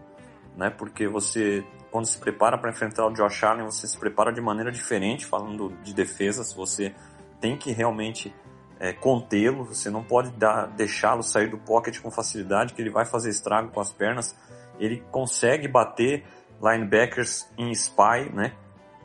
[0.57, 0.69] né?
[0.69, 4.71] Porque você quando se prepara para enfrentar o Josh Allen, você se prepara de maneira
[4.71, 6.93] diferente, falando de defesas, você
[7.41, 8.33] tem que realmente
[8.79, 10.31] é, contê-lo, você não pode
[10.75, 14.35] deixá-lo sair do pocket com facilidade, que ele vai fazer estrago com as pernas.
[14.79, 16.23] Ele consegue bater
[16.61, 18.53] linebackers em spy, né?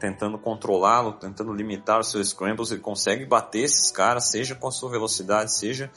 [0.05, 4.71] Tentando controlá-lo, tentando limitar os seus scrambles, ele consegue bater esses caras, seja com a
[4.71, 5.91] sua velocidade, seja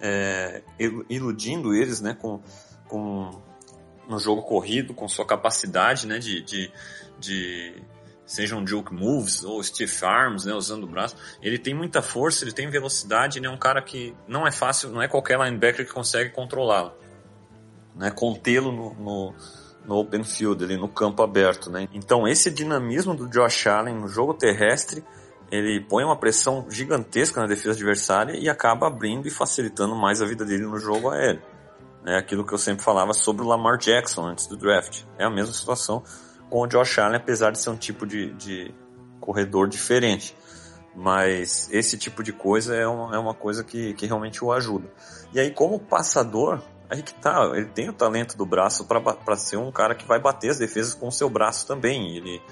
[0.00, 0.62] é,
[1.10, 2.40] iludindo eles, né, com,
[2.88, 3.30] com
[4.08, 6.72] no jogo corrido, com sua capacidade, né, de, de,
[7.18, 7.82] de
[8.24, 11.14] sejam juke moves ou stiff arms, né, usando o braço.
[11.42, 14.88] Ele tem muita força, ele tem velocidade, ele é um cara que não é fácil,
[14.88, 16.94] não é qualquer linebacker que consegue controlá-lo,
[17.94, 19.34] né, contê-lo no, no,
[19.90, 21.88] no, open field, ali no campo aberto, né.
[21.92, 25.04] Então esse dinamismo do Josh Allen no jogo terrestre,
[25.50, 30.26] ele põe uma pressão gigantesca na defesa adversária e acaba abrindo e facilitando mais a
[30.26, 31.42] vida dele no jogo aéreo.
[32.06, 35.02] É aquilo que eu sempre falava sobre o Lamar Jackson antes do draft.
[35.18, 36.02] É a mesma situação
[36.48, 38.72] com o Josh Allen, apesar de ser um tipo de, de
[39.20, 40.34] corredor diferente.
[40.94, 44.88] Mas esse tipo de coisa é uma, é uma coisa que, que realmente o ajuda.
[45.32, 49.56] E aí, como passador, aí que tá, ele tem o talento do braço para ser
[49.56, 52.16] um cara que vai bater as defesas com o seu braço também.
[52.16, 52.42] Ele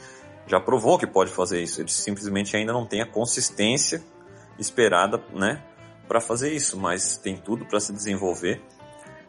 [0.47, 1.81] já provou que pode fazer isso.
[1.81, 4.03] Ele simplesmente ainda não tem a consistência
[4.59, 5.63] esperada, né,
[6.07, 8.63] para fazer isso, mas tem tudo para se desenvolver.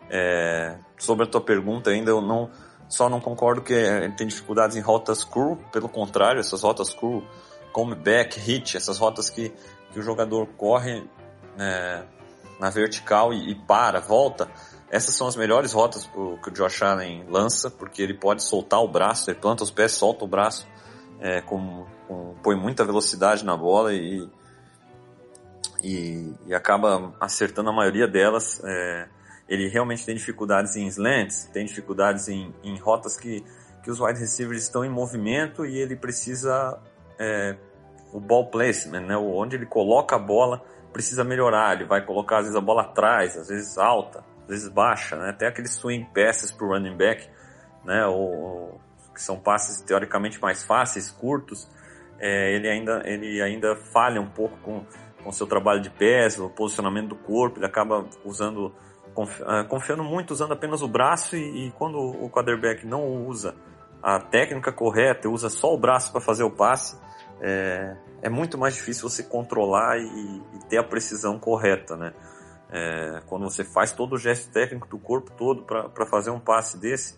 [0.09, 2.49] É, sobre a tua pergunta ainda, eu não
[2.87, 7.23] só não concordo que ele tem dificuldades em rotas cru, pelo contrário, essas rotas cru,
[7.71, 9.53] comeback, hit, essas rotas que,
[9.91, 11.07] que o jogador corre
[11.59, 12.03] é,
[12.59, 14.49] na vertical e, e, para, volta,
[14.91, 18.81] essas são as melhores rotas pro, que o Josh Allen lança, porque ele pode soltar
[18.81, 20.67] o braço, ele planta os pés, solta o braço,
[21.19, 24.27] é, com, com, põe muita velocidade na bola e,
[25.83, 28.61] e, e acaba acertando a maioria delas.
[28.63, 29.07] É,
[29.47, 33.43] ele realmente tem dificuldades em slants, tem dificuldades em, em rotas que,
[33.83, 36.79] que os wide receivers estão em movimento e ele precisa
[37.19, 37.55] é,
[38.13, 42.45] o ball placement, né, onde ele coloca a bola precisa melhorar, ele vai colocar às
[42.45, 46.51] vezes a bola atrás, às vezes alta, às vezes baixa, né, até aqueles swing passes
[46.51, 47.29] para o running back,
[47.85, 48.81] né, ou,
[49.13, 51.69] que são passes teoricamente mais fáceis, curtos,
[52.19, 54.85] é, ele ainda ele ainda falha um pouco com
[55.23, 58.73] com seu trabalho de pés, o posicionamento do corpo, ele acaba usando
[59.45, 63.53] ah, confiando muito usando apenas o braço e, e, quando o quarterback não usa
[64.01, 66.97] a técnica correta, usa só o braço para fazer o passe,
[67.41, 70.05] é, é, muito mais difícil você controlar e,
[70.55, 72.13] e ter a precisão correta, né?
[72.71, 76.77] É, quando você faz todo o gesto técnico do corpo todo para fazer um passe
[76.77, 77.17] desse,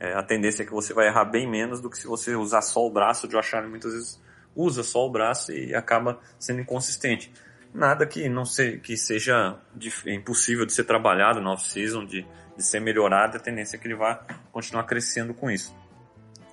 [0.00, 2.62] é, a tendência é que você vai errar bem menos do que se você usar
[2.62, 3.26] só o braço.
[3.26, 4.20] O Josh Allen muitas vezes
[4.56, 7.32] usa só o braço e acaba sendo inconsistente
[7.72, 9.58] nada que não se, que seja
[10.06, 13.94] impossível de ser trabalhado no off-season, de, de ser melhorado, a tendência é que ele
[13.94, 14.16] vá
[14.52, 15.76] continuar crescendo com isso.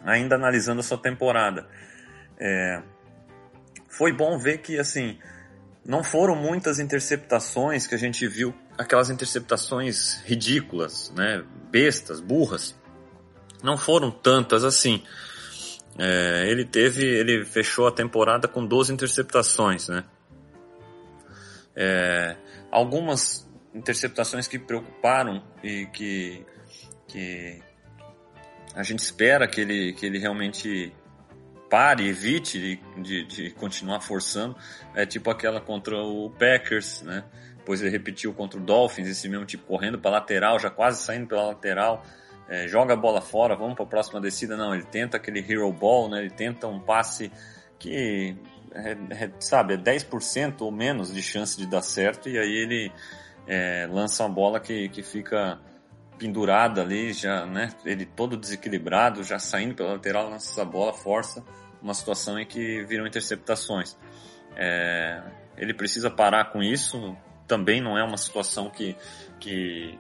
[0.04, 1.68] Ainda analisando a sua temporada,
[2.38, 2.82] é,
[3.88, 5.18] foi bom ver que assim
[5.86, 12.76] não foram muitas interceptações que a gente viu, aquelas interceptações ridículas, né, bestas, burras.
[13.64, 15.04] Não foram tantas assim.
[15.98, 20.04] É, ele teve, ele fechou a temporada com 12 interceptações, né?
[21.76, 22.36] É,
[22.72, 26.46] algumas interceptações que preocuparam e que,
[27.08, 27.62] que
[28.74, 30.94] a gente espera que ele, que ele realmente
[31.76, 34.56] pare, evite de, de, continuar forçando,
[34.94, 37.26] é tipo aquela contra o Packers, né?
[37.58, 41.28] Depois ele repetiu contra o Dolphins, esse mesmo tipo correndo para lateral, já quase saindo
[41.28, 42.02] pela lateral,
[42.48, 44.56] é, joga a bola fora, vamos para a próxima descida.
[44.56, 46.22] Não, ele tenta aquele hero ball, né?
[46.22, 47.30] Ele tenta um passe
[47.78, 48.38] que
[48.74, 52.92] é, é, sabe, é 10% ou menos de chance de dar certo e aí ele
[53.46, 55.60] é, lança uma bola que, que fica
[56.18, 61.44] pendurada ali, já, né, ele todo desequilibrado, já saindo pela lateral, lança essa bola, força
[61.86, 63.96] uma situação em que viram interceptações.
[64.58, 65.22] É,
[65.56, 67.16] ele precisa parar com isso,
[67.48, 68.96] também não é uma situação que,
[69.40, 70.00] que,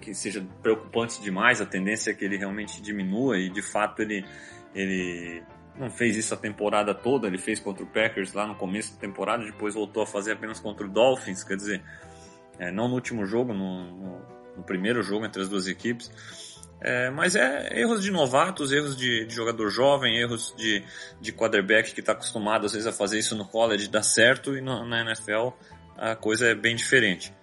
[0.00, 4.24] que seja preocupante demais, a tendência é que ele realmente diminua e de fato ele,
[4.72, 5.42] ele
[5.76, 9.00] não fez isso a temporada toda, ele fez contra o Packers lá no começo da
[9.00, 11.82] temporada, depois voltou a fazer apenas contra o Dolphins, quer dizer,
[12.56, 14.22] é, não no último jogo, no, no,
[14.58, 16.10] no, primeiro jogo entre as duas equipes.
[16.82, 20.82] É, mas é erros de novatos, erros de, de jogador jovem, erros de,
[21.20, 24.62] de quarterback que está acostumado às vezes a fazer isso no college dá certo e
[24.62, 25.50] no, na NFL
[25.96, 27.34] a coisa é bem diferente.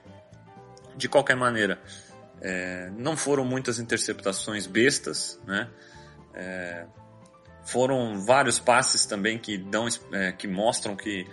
[0.96, 1.80] De qualquer maneira,
[2.42, 5.70] é, não foram muitas interceptações bestas, né?
[6.34, 6.86] É,
[7.64, 11.28] foram vários passes também que dão, é, que mostram que,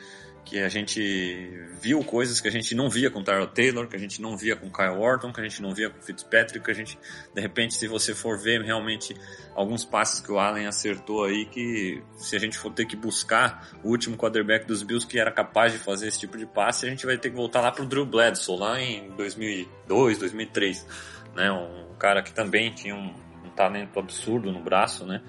[0.44, 1.48] que a gente
[1.80, 4.54] viu coisas que a gente não via com Tyrell Taylor, que a gente não via
[4.54, 6.98] com Kyle Orton, que a gente não via com Fitzpatrick, que a gente,
[7.34, 9.16] de repente, se você for ver realmente
[9.54, 13.70] alguns passes que o Allen acertou aí, que se a gente for ter que buscar
[13.82, 16.90] o último quarterback dos Bills que era capaz de fazer esse tipo de passe, a
[16.90, 20.86] gente vai ter que voltar lá pro Drew Bledsoe, lá em 2002, 2003,
[21.34, 21.50] né?
[21.50, 25.22] Um cara que também tinha um, um talento absurdo no braço, né?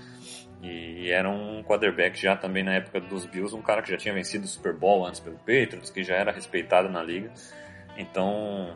[0.66, 4.14] E era um quarterback já também na época dos Bills, um cara que já tinha
[4.14, 7.32] vencido o Super Bowl antes pelo Patriots, que já era respeitado na liga.
[7.96, 8.76] Então,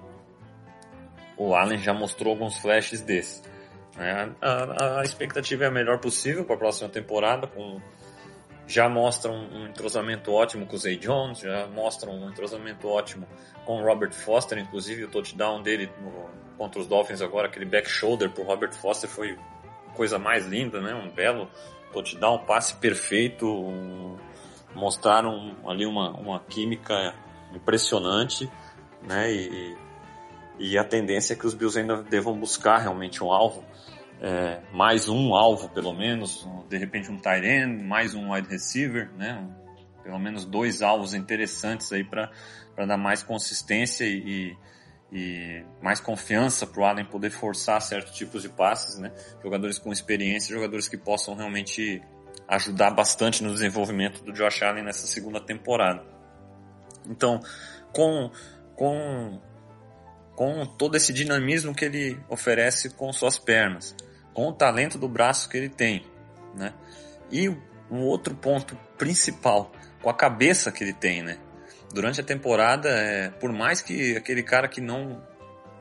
[1.36, 3.41] o Allen já mostrou alguns flashes desses.
[3.97, 4.32] Né?
[4.39, 7.82] A, a, expectativa é a melhor possível para a próxima temporada, com
[8.67, 13.28] já mostra um, um, entrosamento ótimo com o Zay Jones, já mostra um entrosamento ótimo
[13.65, 17.89] com o Robert Foster, inclusive o touchdown dele no, contra os Dolphins agora, aquele back
[17.89, 19.36] shoulder pro Robert Foster foi
[19.95, 20.93] coisa mais linda, né?
[20.93, 21.49] Um belo
[21.91, 24.17] touchdown, um passe perfeito, um,
[24.75, 27.13] mostraram ali uma, uma química
[27.54, 28.49] impressionante,
[29.04, 29.32] né?
[29.32, 29.78] E,
[30.60, 33.63] e a tendência é que os Bills ainda devam buscar realmente um alvo
[34.21, 39.10] é, mais um alvo pelo menos, de repente um tight end, mais um wide receiver,
[39.15, 39.47] né?
[40.04, 42.30] Pelo menos dois alvos interessantes aí para
[42.86, 44.58] dar mais consistência e, e
[45.82, 49.12] mais confiança para o Allen poder forçar certos tipos de passes, né?
[49.41, 52.02] Jogadores com experiência, jogadores que possam realmente
[52.48, 56.04] ajudar bastante no desenvolvimento do Josh Allen nessa segunda temporada.
[57.08, 57.39] Então,
[57.91, 58.32] com
[58.76, 59.41] com
[60.36, 63.95] com todo esse dinamismo que ele oferece com suas pernas,
[64.34, 66.06] com o talento do braço que ele tem,
[66.56, 66.74] né?
[67.32, 71.38] E um outro ponto principal, com a cabeça que ele tem, né?
[71.93, 75.21] Durante a temporada, é, por mais que aquele cara que não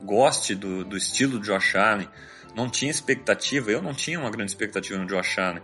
[0.01, 2.09] goste do, do estilo de Josh Allen,
[2.55, 5.61] não tinha expectativa, eu não tinha uma grande expectativa no Josh Allen,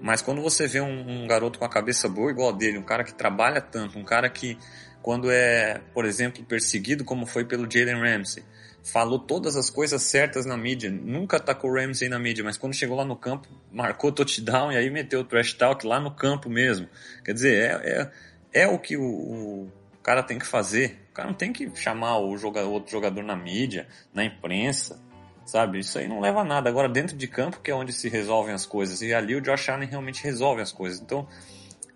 [0.00, 3.04] mas quando você vê um, um garoto com a cabeça boa igual dele, um cara
[3.04, 4.58] que trabalha tanto, um cara que
[5.02, 8.42] quando é, por exemplo, perseguido como foi pelo Jalen Ramsey,
[8.82, 12.74] falou todas as coisas certas na mídia, nunca atacou o Ramsey na mídia, mas quando
[12.74, 16.50] chegou lá no campo, marcou touchdown e aí meteu o trash talk lá no campo
[16.50, 16.88] mesmo.
[17.24, 18.10] Quer dizer, é, é,
[18.54, 21.00] é o que o, o, cara tem que fazer.
[21.10, 22.28] O cara não tem que chamar o
[22.70, 25.00] outro jogador na mídia, na imprensa,
[25.44, 25.80] sabe?
[25.80, 26.70] Isso aí não leva a nada.
[26.70, 29.68] Agora, dentro de campo, que é onde se resolvem as coisas, e ali o Josh
[29.68, 31.00] Allen realmente resolve as coisas.
[31.00, 31.26] Então,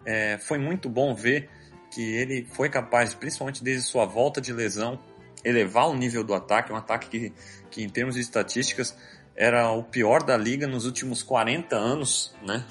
[0.04, 1.48] é, foi muito bom ver
[1.90, 4.98] que ele foi capaz, principalmente desde sua volta de lesão,
[5.44, 7.32] elevar o nível do ataque, um ataque que,
[7.70, 8.96] que em termos de estatísticas
[9.36, 12.64] era o pior da liga nos últimos 40 anos, né?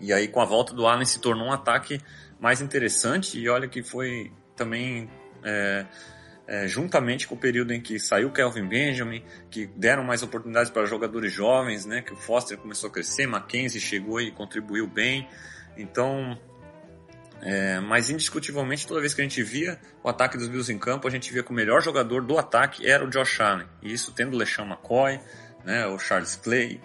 [0.00, 2.00] E aí com a volta do Allen se tornou um ataque
[2.42, 5.08] mais interessante e olha que foi também
[5.44, 5.86] é,
[6.44, 10.84] é, juntamente com o período em que saiu Kelvin Benjamin, que deram mais oportunidades para
[10.84, 12.02] jogadores jovens, né?
[12.02, 15.28] Que o Foster começou a crescer, Mackenzie chegou e contribuiu bem,
[15.76, 16.36] então
[17.40, 21.06] é, mas indiscutivelmente, toda vez que a gente via o ataque dos Bills em campo,
[21.06, 23.68] a gente via que o melhor jogador do ataque era o Josh Allen.
[23.80, 25.20] E isso tendo LeSean McCoy,
[25.64, 26.80] né, o Charles Clay.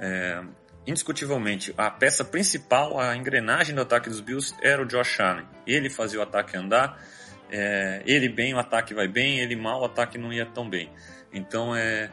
[0.00, 0.42] É,
[0.86, 5.46] indiscutivelmente, a peça principal, a engrenagem do ataque dos Bills era o Josh Allen.
[5.66, 7.00] Ele fazia o ataque andar,
[7.50, 10.90] é, ele bem, o ataque vai bem, ele mal, o ataque não ia tão bem.
[11.32, 12.10] Então é,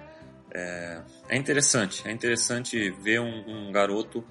[0.54, 4.26] é, é interessante, é interessante ver um, um garoto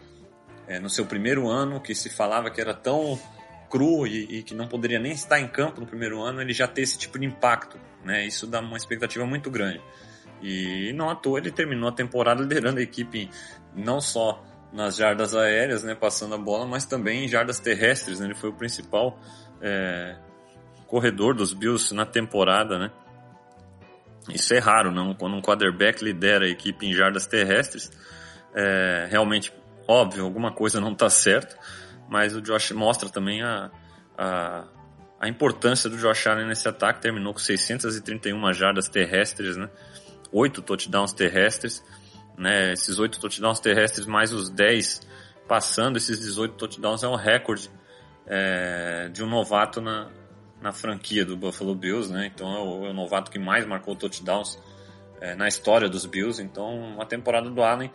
[0.67, 3.19] é, no seu primeiro ano que se falava que era tão
[3.71, 6.69] cru e, e, que não poderia nem estar em campo no primeiro ano, ele já
[6.69, 8.27] ter esse tipo de impacto, né?
[8.27, 9.81] Isso dá uma expectativa muito grande.
[10.43, 13.31] E não à toa ele terminou a temporada liderando a equipe
[13.75, 18.27] não só nas jardas aéreas, né, passando a bola, mas também em jardas terrestres, né?
[18.27, 19.19] Ele foi o principal
[19.61, 20.17] é,
[20.87, 22.91] corredor dos Bills na temporada, né?
[24.29, 25.15] Isso é raro, não?
[25.15, 27.91] Quando um quarterback lidera a equipe em jardas terrestres,
[28.55, 29.53] é, realmente,
[29.87, 31.57] óbvio, alguma coisa não está certa
[32.13, 33.71] mas o Josh mostra também a,
[34.19, 34.65] a,
[35.19, 37.01] a importância do Josh Allen nesse ataque.
[37.01, 39.71] Terminou com 631 jardas terrestres, né?
[40.31, 41.83] 8 touchdowns terrestres,
[42.37, 42.73] né?
[42.73, 45.01] Esses 8 touchdowns terrestres mais os 10
[45.49, 47.71] passando esses 18 touchdowns é um recorde
[48.27, 50.09] é, de um novato na,
[50.61, 52.31] na franquia do Buffalo Bills, né?
[52.33, 54.59] Então é o, é o novato que mais marcou touchdowns
[55.21, 56.43] é, na história dos Bills.
[56.43, 57.91] Então a temporada do Allen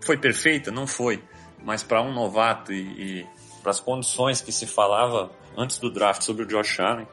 [0.00, 0.70] foi perfeita?
[0.70, 1.22] Não foi
[1.62, 3.26] mas para um novato e, e
[3.62, 7.06] para as condições que se falava antes do draft sobre o Josh Allen,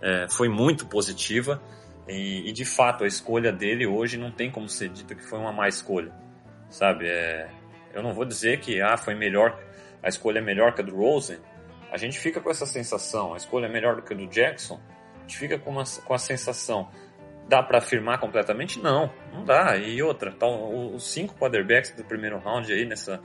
[0.00, 1.62] é, foi muito positiva
[2.12, 5.38] e, e, de fato a escolha dele hoje não tem como ser dita que foi
[5.38, 6.12] uma má escolha,
[6.68, 7.06] sabe?
[7.08, 7.48] É,
[7.94, 9.58] eu não vou dizer que ah, foi melhor,
[10.02, 11.38] a escolha é melhor que a do Rosen,
[11.90, 14.80] a gente fica com essa sensação, a escolha é melhor do que a do Jackson,
[15.18, 16.88] a gente fica com, uma, com a sensação,
[17.48, 18.80] dá para afirmar completamente?
[18.80, 19.76] Não, não dá.
[19.76, 23.20] E outra, tá, os cinco quarterbacks do primeiro round aí nessa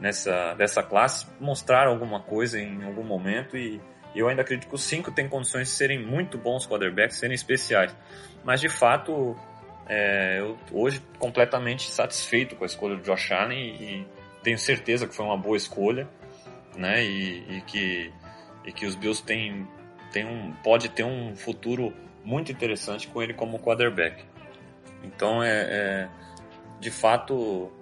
[0.00, 3.80] nessa dessa classe mostraram alguma coisa em algum momento e
[4.14, 7.94] eu ainda acredito que os cinco têm condições de serem muito bons quarterbacks, serem especiais.
[8.44, 9.36] Mas de fato,
[9.86, 14.06] é, eu hoje completamente satisfeito com a escolha do Josh Allen e, e
[14.42, 16.08] tenho certeza que foi uma boa escolha,
[16.76, 17.04] né?
[17.04, 18.12] E, e que
[18.64, 19.66] e que os Bills têm,
[20.12, 24.22] têm um, pode ter um futuro muito interessante com ele como quarterback.
[25.02, 26.08] Então é, é
[26.78, 27.72] de fato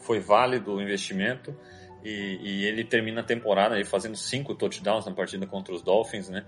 [0.00, 1.56] foi válido o investimento
[2.04, 6.28] e, e, ele termina a temporada aí fazendo cinco touchdowns na partida contra os Dolphins,
[6.28, 6.44] né?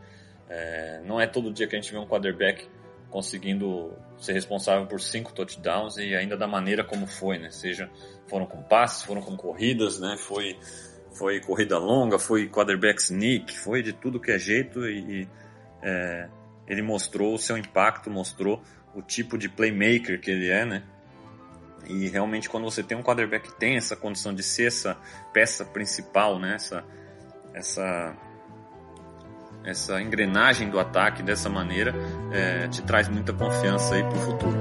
[0.48, 2.68] É, não é todo dia que a gente vê um quarterback
[3.10, 7.50] conseguindo ser responsável por cinco touchdowns e ainda da maneira como foi, né?
[7.50, 7.88] Seja
[8.26, 10.16] foram com passes, foram com corridas, né?
[10.18, 10.58] Foi
[11.12, 15.28] foi corrida longa, foi quarterback sneak, foi de tudo que é jeito e
[15.80, 16.28] é,
[16.66, 18.60] ele mostrou o seu impacto, mostrou
[18.94, 20.82] o tipo de playmaker que ele é, né?
[21.86, 24.96] E realmente quando você tem um quarterback que tem essa condição de ser essa
[25.32, 26.54] peça principal, né?
[26.54, 26.84] Essa,
[27.54, 28.16] essa,
[29.64, 31.94] essa engrenagem do ataque dessa maneira,
[32.32, 34.56] é, te traz muita confiança aí para o futuro.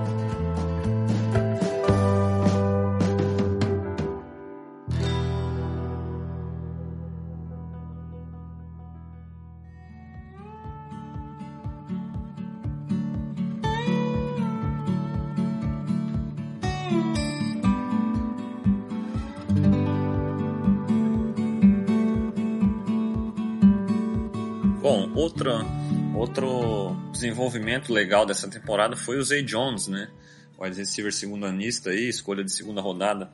[27.43, 30.09] Desenvolvimento legal dessa temporada foi o Zay Jones, né?
[30.57, 33.29] O wide receiver segundo anista aí, escolha de segunda rodada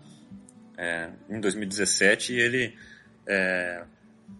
[0.77, 2.75] é, em 2017 e ele
[3.27, 3.83] é,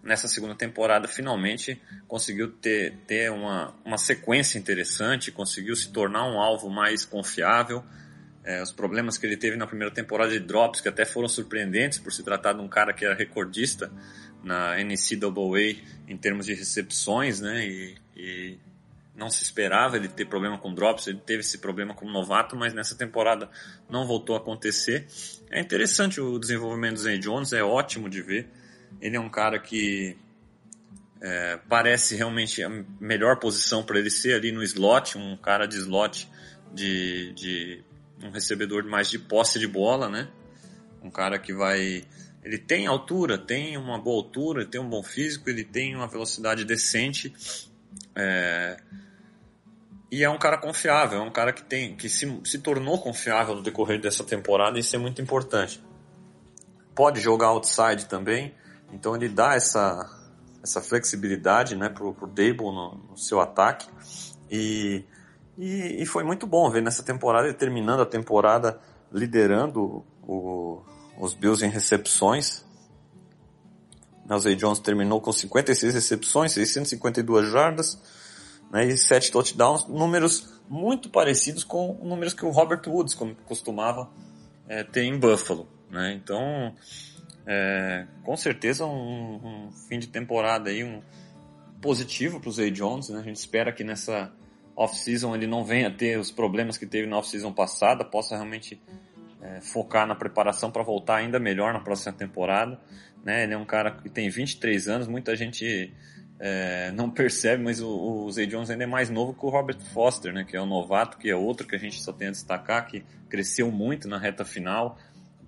[0.02, 6.40] nessa segunda temporada finalmente conseguiu ter, ter uma, uma sequência interessante, conseguiu se tornar um
[6.40, 7.84] alvo mais confiável.
[8.42, 11.98] É, os problemas que ele teve na primeira temporada de drops, que até foram surpreendentes
[11.98, 13.92] por se tratar de um cara que era recordista
[14.42, 15.76] na NCAA
[16.08, 17.66] em termos de recepções, né?
[17.66, 18.58] E, e,
[19.20, 22.72] não se esperava ele ter problema com drops, ele teve esse problema como novato, mas
[22.72, 23.50] nessa temporada
[23.88, 25.06] não voltou a acontecer.
[25.50, 28.48] É interessante o desenvolvimento do Zay Jones, é ótimo de ver.
[29.00, 30.16] Ele é um cara que
[31.20, 35.76] é, parece realmente a melhor posição para ele ser ali no slot, um cara de
[35.76, 36.26] slot
[36.72, 37.84] de, de
[38.24, 40.28] um recebedor mais de posse de bola, né?
[41.02, 42.04] Um cara que vai
[42.42, 46.64] ele tem altura, tem uma boa altura, tem um bom físico, ele tem uma velocidade
[46.64, 47.32] decente.
[48.14, 48.78] É...
[50.10, 53.54] E é um cara confiável, é um cara que tem que se, se tornou confiável
[53.54, 55.80] no decorrer dessa temporada e isso é muito importante.
[56.96, 58.52] Pode jogar outside também,
[58.92, 60.04] então ele dá essa,
[60.60, 63.86] essa flexibilidade né, pro, pro Dable no, no seu ataque.
[64.50, 65.04] E,
[65.56, 68.80] e, e, foi muito bom ver nessa temporada, ele terminando a temporada
[69.12, 70.82] liderando o,
[71.16, 72.64] os Bills em recepções.
[74.38, 77.98] Zay Jones terminou com 56 recepções, 652 jardas
[78.70, 84.08] né, e 7 touchdowns, números muito parecidos com números que o Robert Woods costumava
[84.68, 85.68] é, ter em Buffalo.
[85.90, 86.12] Né?
[86.14, 86.72] Então,
[87.44, 91.02] é, com certeza um, um, fim de temporada aí, um
[91.82, 93.08] positivo para o Zay Jones.
[93.08, 93.18] Né?
[93.18, 94.32] A gente espera que nessa
[94.76, 98.80] off-season ele não venha ter os problemas que teve na off-season passada, possa realmente
[99.42, 102.80] é, focar na preparação para voltar ainda melhor na próxima temporada.
[103.24, 103.42] Né?
[103.42, 105.92] Ele é um cara que tem 23 anos, muita gente
[106.42, 109.78] é, não percebe, mas o, o Zay Jones ainda é mais novo que o Robert
[109.92, 110.42] Foster, né?
[110.42, 113.04] que é um novato, que é outro que a gente só tem a destacar, que
[113.28, 114.98] cresceu muito na reta final.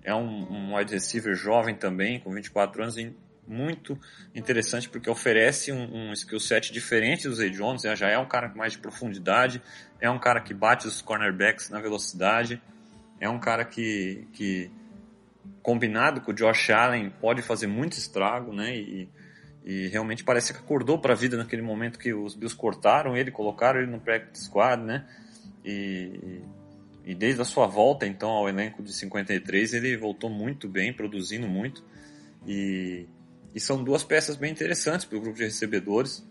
[0.03, 0.21] É um,
[0.51, 3.11] um wide receiver jovem também, com 24 anos, e
[3.47, 3.99] muito
[4.35, 7.95] interessante porque oferece um, um skill set diferente do Zay Jones, né?
[7.95, 9.63] já é um cara mais de profundidade,
[9.99, 12.61] é um cara que bate os cornerbacks na velocidade,
[13.19, 14.69] é um cara que, que
[15.63, 18.77] combinado com o Josh Allen pode fazer muito estrago, né?
[18.77, 19.09] E,
[19.65, 23.31] e realmente parece que acordou para a vida naquele momento que os Bills cortaram ele,
[23.31, 25.07] colocaram ele no practice squad, né?
[25.63, 26.41] E,
[27.05, 31.47] e desde a sua volta então ao elenco de 53 ele voltou muito bem, produzindo
[31.47, 31.83] muito
[32.45, 33.07] e,
[33.55, 36.27] e são duas peças bem interessantes para o grupo de recebedores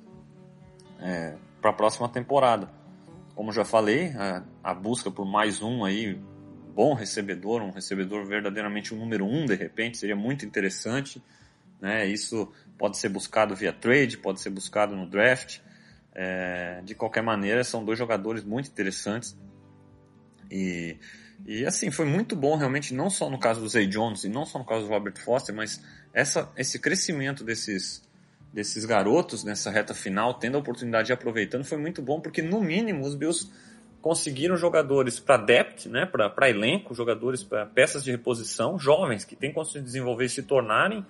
[1.00, 2.70] é, para a próxima temporada.
[3.34, 6.20] Como já falei, a, a busca por mais um aí
[6.74, 11.22] bom recebedor, um recebedor verdadeiramente um número um de repente, seria muito interessante.
[11.82, 12.06] Né?
[12.06, 15.58] Isso pode ser buscado via trade, pode ser buscado no draft.
[16.14, 19.36] É, de qualquer maneira, são dois jogadores muito interessantes.
[20.48, 20.96] E,
[21.44, 24.44] e assim, foi muito bom realmente, não só no caso do Zay Jones e não
[24.46, 25.82] só no caso do Robert Foster, mas
[26.14, 28.06] essa, esse crescimento desses,
[28.52, 32.60] desses garotos nessa reta final, tendo a oportunidade de aproveitando, foi muito bom, porque no
[32.60, 33.50] mínimo os Bills
[34.00, 39.52] conseguiram jogadores para depth, né, para elenco, jogadores para peças de reposição, jovens que têm
[39.52, 41.04] conseguido desenvolver e se tornarem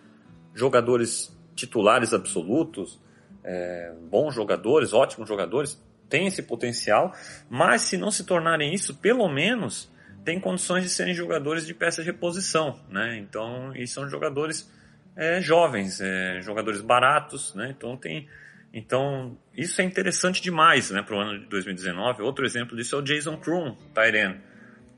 [0.54, 3.00] jogadores titulares absolutos,
[3.44, 7.14] é, bons jogadores, ótimos jogadores, têm esse potencial,
[7.48, 9.90] mas se não se tornarem isso, pelo menos
[10.24, 13.18] têm condições de serem jogadores de peça de reposição, né?
[13.18, 14.70] Então, e são jogadores
[15.16, 17.74] é, jovens, é, jogadores baratos, né?
[17.76, 18.28] Então tem
[18.72, 22.22] então, isso é interessante demais né, para o ano de 2019.
[22.22, 24.36] Outro exemplo disso é o Jason Kroon, Tyren.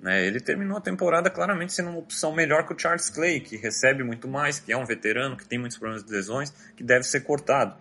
[0.05, 0.27] Né?
[0.27, 4.05] Ele terminou a temporada claramente sendo uma opção melhor que o Charles Clay, que recebe
[4.05, 7.21] muito mais, que é um veterano, que tem muitos problemas de lesões, que deve ser
[7.21, 7.75] cortado.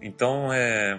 [0.00, 0.98] Então é,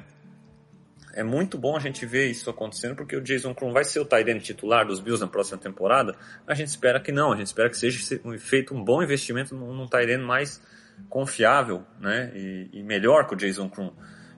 [1.16, 4.06] é muito bom a gente ver isso acontecendo, porque o Jason Krum vai ser o
[4.06, 6.16] Tyrene titular dos Bills na próxima temporada.
[6.46, 9.88] A gente espera que não, a gente espera que seja feito um bom investimento num,
[9.88, 10.62] Tyrene mais
[11.10, 12.32] confiável né?
[12.36, 13.92] e, e melhor que o Jason Krum.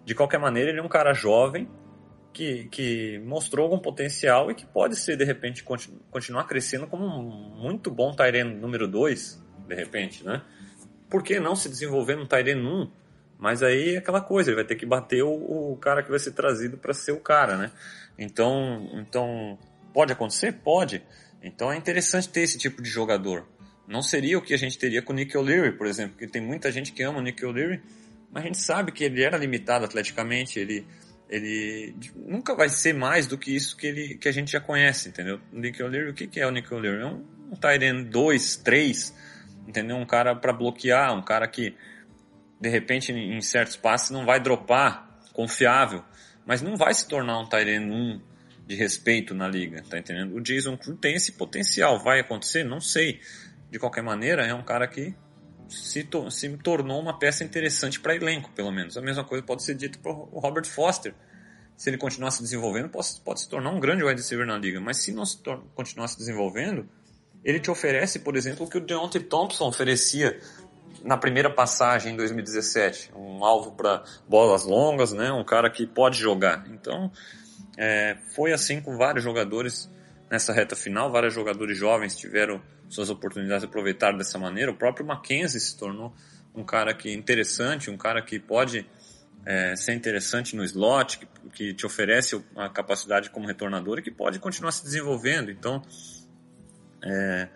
[0.06, 1.68] De qualquer maneira, ele é um cara jovem,
[2.34, 7.06] que, que mostrou algum potencial e que pode ser, de repente, continu, continuar crescendo como
[7.06, 10.42] um muito bom Tyrene número 2, de repente, né?
[11.10, 12.92] Por que não se desenvolver no Tyrene 1?
[13.38, 16.20] Mas aí é aquela coisa, ele vai ter que bater o, o cara que vai
[16.20, 17.72] ser trazido para ser o cara, né?
[18.18, 19.58] Então, então,
[19.94, 20.54] pode acontecer?
[20.54, 21.04] Pode.
[21.42, 23.48] Então é interessante ter esse tipo de jogador.
[23.88, 26.42] Não seria o que a gente teria com o Nick O'Leary, por exemplo, porque tem
[26.42, 27.82] muita gente que ama o Nick O'Leary,
[28.32, 30.86] mas a gente sabe que ele era limitado atleticamente, ele
[31.32, 35.08] ele nunca vai ser mais do que isso que, ele, que a gente já conhece,
[35.08, 35.40] entendeu?
[35.52, 37.02] O Nick O'Leary, o que, que é o Nick O'Leary?
[37.02, 37.26] É um,
[37.82, 39.16] end 2, 3,
[39.66, 39.96] entendeu?
[39.96, 41.74] Um cara para bloquear, um cara que
[42.60, 46.04] de repente em certos passes não vai dropar, confiável,
[46.46, 48.22] mas não vai se tornar um end 1
[48.68, 50.36] de respeito na liga, tá entendendo?
[50.36, 52.66] O Jason tem esse potencial, vai acontecer?
[52.66, 53.22] Não sei.
[53.70, 55.16] De qualquer maneira, é um cara que
[55.72, 58.97] se, to se tornou uma peça interessante para elenco, pelo menos.
[58.97, 61.13] A mesma coisa pode ser dito para o Robert Foster.
[61.76, 64.80] Se ele continuar se desenvolvendo, pode, pode se tornar um grande wide receiver na liga.
[64.80, 65.38] Mas se não se
[65.74, 66.88] continuar se desenvolvendo,
[67.43, 70.39] ele te oferece, por exemplo, o que o Deontay Thompson oferecia
[71.03, 73.11] na primeira passagem em 2017.
[73.15, 75.32] Um alvo para bolas longas, né?
[75.32, 76.65] um cara que pode jogar.
[76.69, 77.11] Então,
[77.78, 79.89] é, foi assim com vários jogadores
[80.32, 81.12] nessa reta final.
[81.12, 84.72] Vários jogadores jovens tiveram suas oportunidades aproveitaram dessa maneira.
[84.72, 86.14] O próprio Mackenzie se tornou
[86.56, 88.86] um cara que interessante, um cara que pode
[89.46, 94.12] é, ser interessante no slot, que, que, te oferece a capacidade como retornador e que
[94.12, 95.52] pode continuar se desenvolvendo.
[95.52, 95.82] Então,
[97.04, 97.50] é,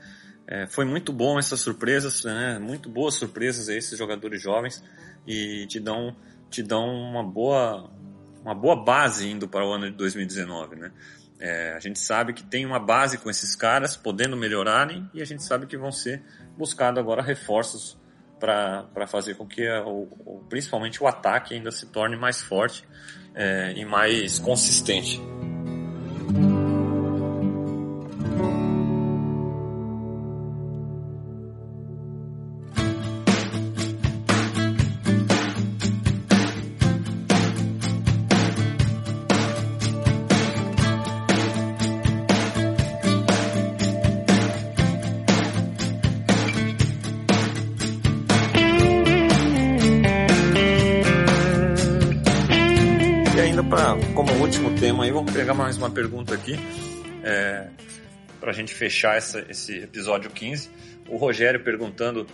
[0.48, 2.60] é, foi muito bom essas surpresas, né?
[2.60, 4.84] muito boas surpresas esses jogadores jovens
[5.28, 6.16] e te dão,
[6.50, 7.90] te dão uma boa
[8.46, 10.91] uma boa base indo para o ano de 2019, né?
[11.39, 15.26] É, a gente sabe que tem uma base com esses caras podendo melhorarem e a
[15.26, 16.24] gente sabe que vão ser
[16.58, 17.98] buscados agora reforços
[18.39, 22.88] para fazer com que o, o, principalmente o ataque ainda se torne mais forte
[23.34, 25.20] é, e mais consistente.
[55.96, 56.60] Pergunta aqui,
[57.24, 57.70] é,
[58.41, 60.70] para a gente fechar essa, esse episódio 15.
[61.08, 62.28] O Rogério perguntando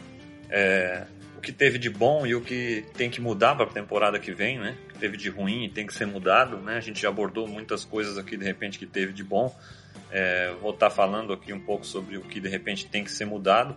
[0.50, 1.04] é,
[1.38, 4.32] o que teve de bom e o que tem que mudar para a temporada que
[4.32, 4.76] vem, né?
[4.86, 6.76] O que teve de ruim e tem que ser mudado, né?
[6.76, 9.56] A gente já abordou muitas coisas aqui, de repente, que teve de bom.
[10.10, 13.12] É, vou estar tá falando aqui um pouco sobre o que, de repente, tem que
[13.12, 13.76] ser mudado,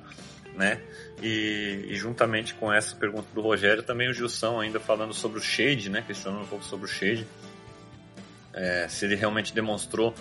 [0.56, 0.80] né?
[1.22, 5.42] E, e, juntamente com essa pergunta do Rogério, também o Gilson ainda falando sobre o
[5.42, 6.02] Shade, né?
[6.06, 7.26] Questionando um pouco sobre o Shade
[8.54, 10.14] é, se ele realmente demonstrou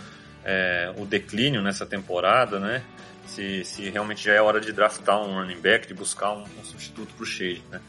[0.44, 2.84] é, o declínio nessa temporada, né?
[3.26, 6.64] Se, se realmente já é hora de draftar um running back, de buscar um, um
[6.64, 7.80] substituto para o Shade, né?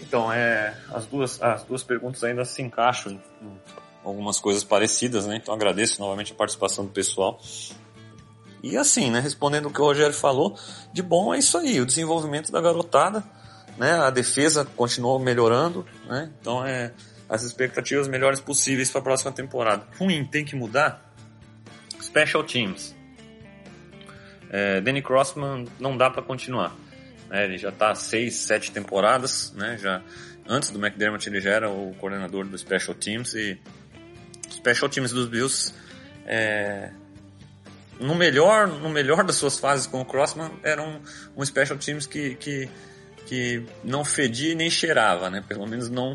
[0.00, 3.58] Então, é, as, duas, as duas perguntas ainda se encaixam em, em
[4.04, 5.36] algumas coisas parecidas, né?
[5.36, 7.40] Então, agradeço novamente a participação do pessoal.
[8.62, 9.18] E assim, né?
[9.20, 10.56] Respondendo o que o Rogério falou,
[10.92, 13.24] de bom é isso aí, o desenvolvimento da garotada,
[13.76, 13.94] né?
[13.94, 16.30] A defesa continuou melhorando, né?
[16.40, 16.92] Então, é
[17.34, 19.84] as expectativas melhores possíveis para a próxima temporada.
[19.98, 21.12] Ruim, tem que mudar?
[22.00, 22.94] Special Teams.
[24.48, 26.76] É, Danny Crossman não dá para continuar.
[27.28, 27.44] Né?
[27.44, 29.76] Ele já está seis, sete temporadas, né?
[29.78, 30.00] Já
[30.46, 33.58] antes do McDermott ele já era o coordenador do Special Teams e
[34.48, 35.74] Special Teams dos Bills
[36.26, 36.92] é,
[37.98, 41.00] no melhor no melhor das suas fases com o Crossman era um,
[41.36, 42.68] um Special Teams que, que,
[43.26, 45.42] que não fedia nem cheirava, né?
[45.48, 46.14] Pelo menos não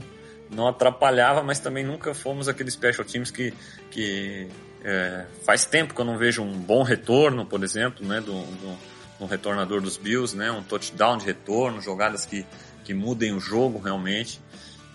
[0.52, 3.54] não atrapalhava, mas também nunca fomos aqueles special teams que,
[3.92, 4.48] que
[4.84, 8.78] é, faz tempo que eu não vejo um bom retorno, por exemplo, né, do, do,
[9.20, 12.46] do, retornador dos Bills, né, um touchdown de retorno, jogadas que,
[12.84, 14.42] que mudem o jogo realmente,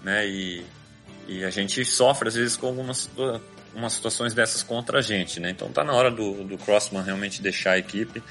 [0.03, 0.65] né, e,
[1.29, 3.11] e a gente sofre às vezes com algumas
[3.75, 7.43] umas situações dessas contra a gente, né, então tá na hora do, do Crossman realmente
[7.43, 8.23] deixar a equipe.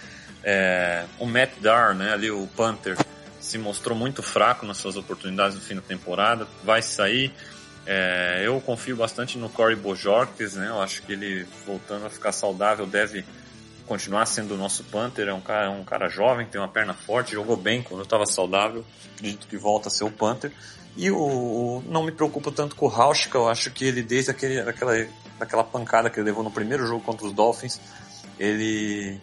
[0.46, 2.98] É, o Matt Dar, né, ali o Panther,
[3.44, 7.30] se mostrou muito fraco nas suas oportunidades no fim da temporada, vai sair.
[7.86, 10.70] É, eu confio bastante no Corey Bojorques, né?
[10.70, 13.26] Eu acho que ele voltando a ficar saudável deve
[13.86, 17.34] continuar sendo o nosso Panther, é um cara, um cara jovem, tem uma perna forte,
[17.34, 20.50] jogou bem quando eu estava saudável, acredito que volta a ser o Panther.
[20.96, 24.32] E o, o não me preocupo tanto com o Rauschka, eu acho que ele desde
[24.32, 24.94] aquele, aquela,
[25.38, 27.82] aquela pancada que ele levou no primeiro jogo contra os Dolphins,
[28.40, 29.20] ele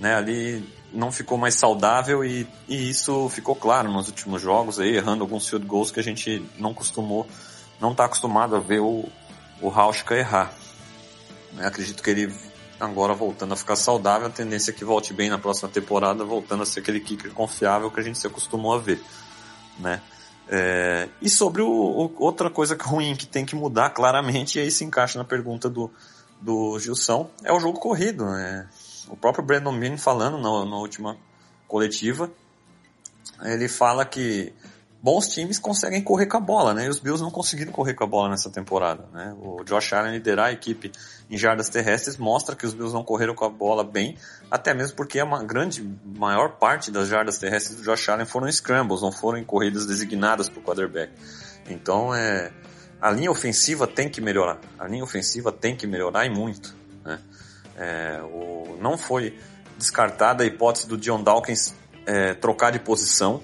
[0.00, 0.64] né, ali
[0.96, 5.48] não ficou mais saudável e, e isso ficou claro nos últimos jogos aí, errando alguns
[5.48, 7.26] field goals que a gente não costumou,
[7.80, 9.08] não está acostumado a ver o,
[9.60, 9.72] o
[10.10, 10.52] errar.
[11.56, 12.34] Eu acredito que ele
[12.80, 16.62] agora voltando a ficar saudável, a tendência é que volte bem na próxima temporada, voltando
[16.62, 19.02] a ser aquele kicker confiável que a gente se acostumou a ver,
[19.78, 20.00] né?
[20.48, 24.70] É, e sobre o, o, outra coisa ruim que tem que mudar claramente, e aí
[24.70, 25.90] se encaixa na pergunta do,
[26.40, 28.24] do Gilson, é o jogo corrido.
[28.26, 28.68] Né?
[29.08, 31.16] O próprio Brandon Bean falando na, na última
[31.66, 32.30] coletiva,
[33.42, 34.52] ele fala que
[35.02, 36.86] bons times conseguem correr com a bola, né?
[36.86, 39.36] E os Bills não conseguiram correr com a bola nessa temporada, né?
[39.40, 40.90] O Josh Allen liderar a equipe
[41.30, 44.16] em jardas terrestres mostra que os Bills não correram com a bola bem,
[44.50, 49.02] até mesmo porque a grande maior parte das jardas terrestres do Josh Allen foram scrambles,
[49.02, 51.12] não foram em corridas designadas para o quarterback.
[51.68, 52.52] Então é
[53.00, 54.58] a linha ofensiva tem que melhorar.
[54.78, 57.20] A linha ofensiva tem que melhorar e muito, né?
[57.76, 59.38] É, o, não foi
[59.76, 61.74] descartada a hipótese do John Dawkins
[62.06, 63.42] é, trocar de posição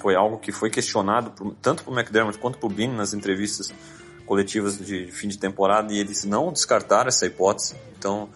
[0.00, 3.72] foi algo que foi questionado por, tanto por McDermott quanto por Bean nas entrevistas
[4.24, 7.76] coletivas de fim de temporada e eles não descartaram essa hipótese.
[7.98, 8.28] Então,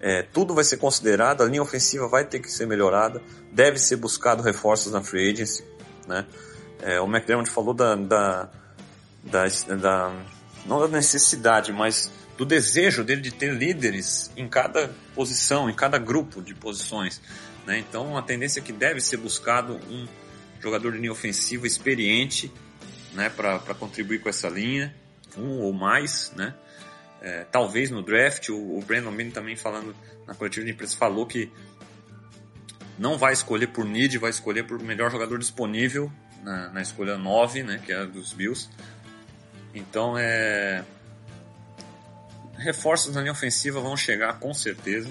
[0.00, 3.20] é, tudo vai ser considerado, a linha ofensiva vai ter que ser melhorada,
[3.50, 5.64] deve ser buscado reforços na free agency,
[6.06, 6.26] né?
[6.80, 8.48] É, o McDermott falou da, da,
[9.22, 9.44] da,
[9.76, 10.12] da,
[10.64, 12.10] não da necessidade, mas
[12.40, 17.20] do desejo dele de ter líderes em cada posição, em cada grupo de posições,
[17.66, 17.78] né?
[17.78, 20.08] Então, a tendência é que deve ser buscado um
[20.58, 22.50] jogador de linha ofensiva experiente,
[23.12, 24.94] né, para contribuir com essa linha,
[25.36, 26.54] um ou mais, né?
[27.20, 29.94] É, talvez no draft, o, o Brandon Bean também falando
[30.26, 31.52] na coletiva de imprensa falou que
[32.98, 36.10] não vai escolher por need, vai escolher por melhor jogador disponível
[36.42, 38.70] na, na escolha 9, né, que é a dos Bills.
[39.74, 40.82] Então é
[42.60, 45.08] reforços na linha ofensiva vão chegar com certeza.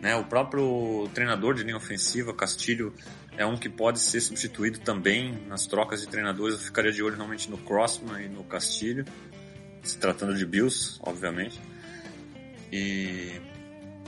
[0.00, 0.14] Né?
[0.16, 2.94] O próprio treinador de linha ofensiva, Castilho,
[3.36, 6.54] é um que pode ser substituído também nas trocas de treinadores.
[6.56, 9.04] Eu ficaria de olho realmente no Crossman e no Castilho,
[9.82, 11.60] se tratando de Bills, obviamente.
[12.72, 13.40] E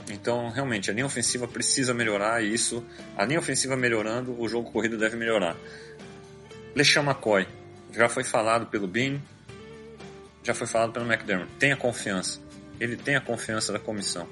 [0.09, 4.71] então, realmente, a linha ofensiva precisa melhorar e isso, a linha ofensiva melhorando, o jogo
[4.71, 5.55] corrido deve melhorar.
[6.75, 7.47] LeSean McCoy,
[7.93, 9.21] já foi falado pelo Bean,
[10.43, 11.51] já foi falado pelo McDermott.
[11.59, 12.41] Tenha confiança.
[12.81, 14.27] Ele tem a confiança da comissão.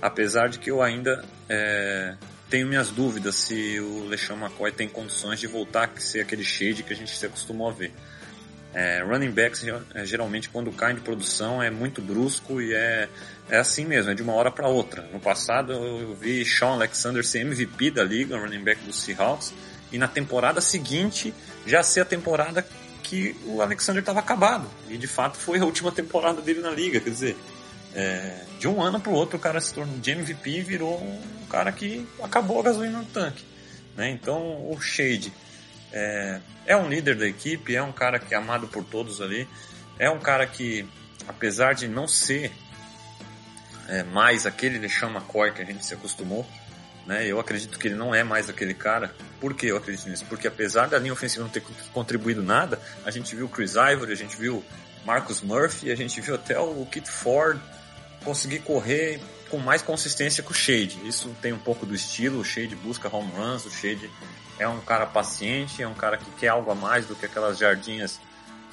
[0.00, 2.16] Apesar de que eu ainda é,
[2.50, 6.82] tenho minhas dúvidas se o LeSean McCoy tem condições de voltar a ser aquele shade
[6.82, 7.92] que a gente se acostumou a ver.
[8.74, 13.06] É, running backs é, geralmente quando caem de produção é muito brusco e é,
[13.48, 15.02] é assim mesmo, é de uma hora para outra.
[15.12, 19.54] No passado eu vi Sean Alexander ser MVP da liga, running back do Seahawks,
[19.92, 21.32] e na temporada seguinte
[21.64, 22.66] já ser a temporada
[23.02, 24.66] que o Alexander estava acabado.
[24.88, 27.36] E de fato foi a última temporada dele na liga, quer dizer,
[27.94, 31.02] é, de um ano para o outro o cara se tornou de MVP e virou
[31.02, 33.44] um cara que acabou a gasolina no tanque.
[33.96, 34.10] Né?
[34.10, 35.32] Então o Shade
[35.92, 39.46] é, é um líder da equipe, é um cara que é amado por todos ali,
[39.98, 40.88] é um cara que,
[41.28, 42.50] apesar de não ser
[43.88, 46.46] é, mais aquele LeSean McCoy que a gente se acostumou,
[47.06, 47.26] né?
[47.26, 49.14] Eu acredito que ele não é mais aquele cara.
[49.40, 50.24] Por que eu acredito nisso?
[50.28, 51.62] Porque apesar da linha ofensiva não ter
[51.92, 54.64] contribuído nada, a gente viu Chris Ivory, a gente viu
[55.04, 57.60] Marcus Murphy, a gente viu até o Kit Ford,
[58.22, 59.20] conseguir correr
[59.50, 61.06] com mais consistência que o Shade.
[61.06, 64.10] Isso tem um pouco do estilo, o Shade busca home runs, o Shade
[64.58, 67.58] é um cara paciente, é um cara que quer algo a mais do que aquelas
[67.58, 68.20] jardinhas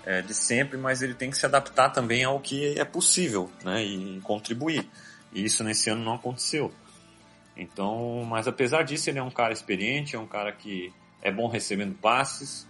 [0.06, 3.84] é, de sempre, mas ele tem que se adaptar também ao que é possível, né,
[3.84, 4.90] e contribuir.
[5.34, 6.72] E isso nesse ano não aconteceu.
[7.56, 11.48] Então, mas apesar disso, ele é um cara experiente, é um cara que é bom
[11.48, 12.68] recebendo passes,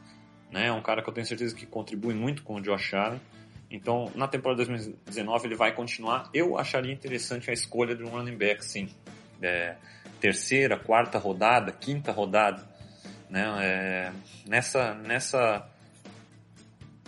[0.51, 3.21] né, é um cara que eu tenho certeza que contribui muito com o Josh Allen.
[3.71, 6.29] Então, na temporada 2019 ele vai continuar.
[6.33, 8.89] Eu acharia interessante a escolha de um running back, sim.
[9.41, 9.75] É,
[10.19, 12.67] terceira, quarta rodada, quinta rodada,
[13.29, 13.45] né?
[13.61, 14.11] É,
[14.47, 15.69] nessa, nessa,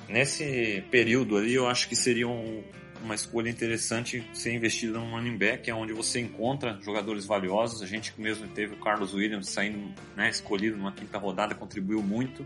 [0.08, 2.64] nesse período ali, eu acho que seria um,
[3.04, 7.82] uma escolha interessante ser investido num running back, é onde você encontra jogadores valiosos.
[7.82, 12.46] A gente mesmo teve o Carlos Williams saindo, né, escolhido numa quinta rodada, contribuiu muito.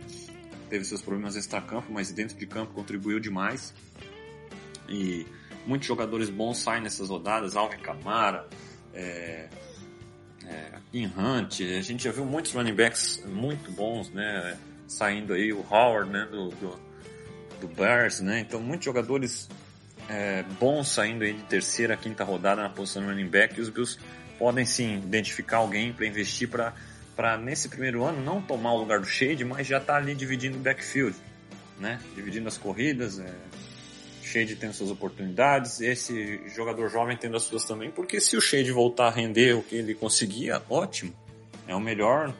[0.70, 3.74] Teve seus problemas extra-campo, mas dentro de campo contribuiu demais.
[4.90, 5.26] E
[5.66, 8.48] muitos jogadores bons saem nessas rodadas, Alvin Kamara,
[8.94, 9.50] é,
[10.48, 10.80] é,
[11.18, 14.58] Hunt, a gente já viu muitos running backs muito bons, né,
[14.88, 16.80] saindo aí, o Howard, né, do, do,
[17.62, 19.50] do Bears, né, então muitos jogadores
[20.08, 23.70] é, bons saindo aí de terceira, quinta rodada na posição de running back, e os
[23.70, 24.00] Bills
[24.38, 26.74] podem sim identificar alguém para investir para
[27.16, 30.58] para nesse primeiro ano não tomar o lugar do Shade, mas já tá ali dividindo
[30.58, 31.16] o backfield,
[31.80, 32.00] né?
[32.14, 33.34] Dividindo as corridas, é,
[34.22, 38.72] Shade tendo suas oportunidades, esse jogador jovem tendo as suas também, porque se o Shade
[38.72, 41.14] voltar a render o que ele conseguia, ótimo.
[41.68, 42.34] É o melhor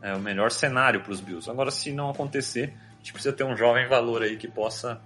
[0.00, 1.50] é o melhor cenário para os Bills.
[1.50, 5.00] Agora, se não acontecer, a gente precisa ter um jovem valor aí que possa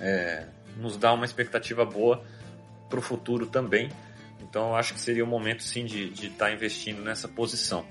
[0.00, 0.46] é,
[0.76, 2.22] nos dar uma expectativa boa
[2.88, 3.90] para o futuro também.
[4.48, 7.84] Então, eu acho que seria o momento sim de estar tá investindo nessa posição.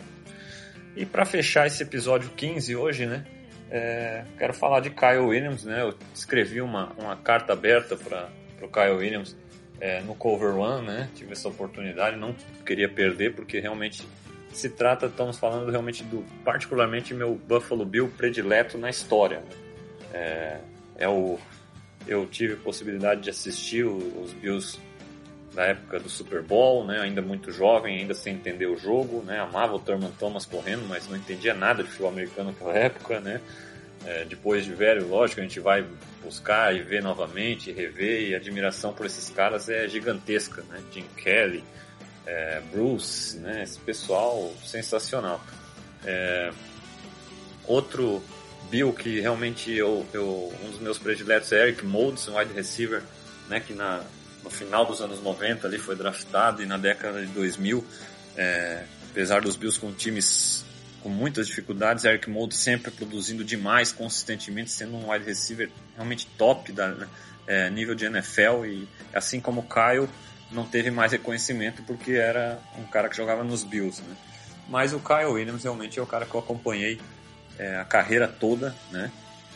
[0.96, 3.26] E para fechar esse episódio 15 hoje, né?
[3.70, 5.82] É, quero falar de Kyle Williams, né?
[5.82, 8.30] Eu escrevi uma, uma carta aberta para
[8.62, 9.36] o Kyle Williams
[9.82, 11.10] é, no Cover One, né?
[11.14, 12.34] Tive essa oportunidade, não
[12.66, 14.08] queria perder porque realmente
[14.54, 19.40] se trata, estamos falando realmente do, particularmente meu Buffalo Bill predileto na história.
[19.40, 19.48] Né?
[20.14, 20.58] É,
[21.00, 21.38] é o,
[22.08, 24.80] eu tive a possibilidade de assistir os Bills
[25.56, 27.00] da época do Super Bowl, né?
[27.00, 29.40] Ainda muito jovem, ainda sem entender o jogo, né?
[29.40, 33.42] Amava o Thurman Thomas correndo, mas não entendia nada de futebol americano naquela época, né?
[34.06, 35.84] É, depois de velho, lógico, a gente vai
[36.24, 40.84] buscar e ver novamente, rever, e a admiração por esses caras é gigantesca, né?
[40.92, 41.64] Jim Kelly,
[42.26, 43.64] é, Bruce, né?
[43.64, 45.42] Esse pessoal sensacional.
[46.04, 46.52] É,
[47.66, 48.22] outro
[48.70, 53.02] Bill que realmente eu, eu, um dos meus prediletos é Eric Moulds, um wide receiver,
[53.50, 53.60] né?
[53.60, 54.04] Que na,
[54.46, 57.84] no final dos anos 90 ali foi draftado e na década de 2000,
[58.38, 60.64] é, apesar dos Bills com times
[61.02, 66.72] com muitas dificuldades, Eric Moulds sempre produzindo demais, consistentemente, sendo um wide receiver realmente top
[66.72, 67.08] da
[67.46, 70.10] é, nível de NFL e assim como o Kyle
[70.52, 74.16] não teve mais reconhecimento porque era um cara que jogava nos Bills, né?
[74.68, 77.00] Mas o Kyle Williams realmente é o cara que eu acompanhei
[77.60, 79.12] é, a carreira toda, né?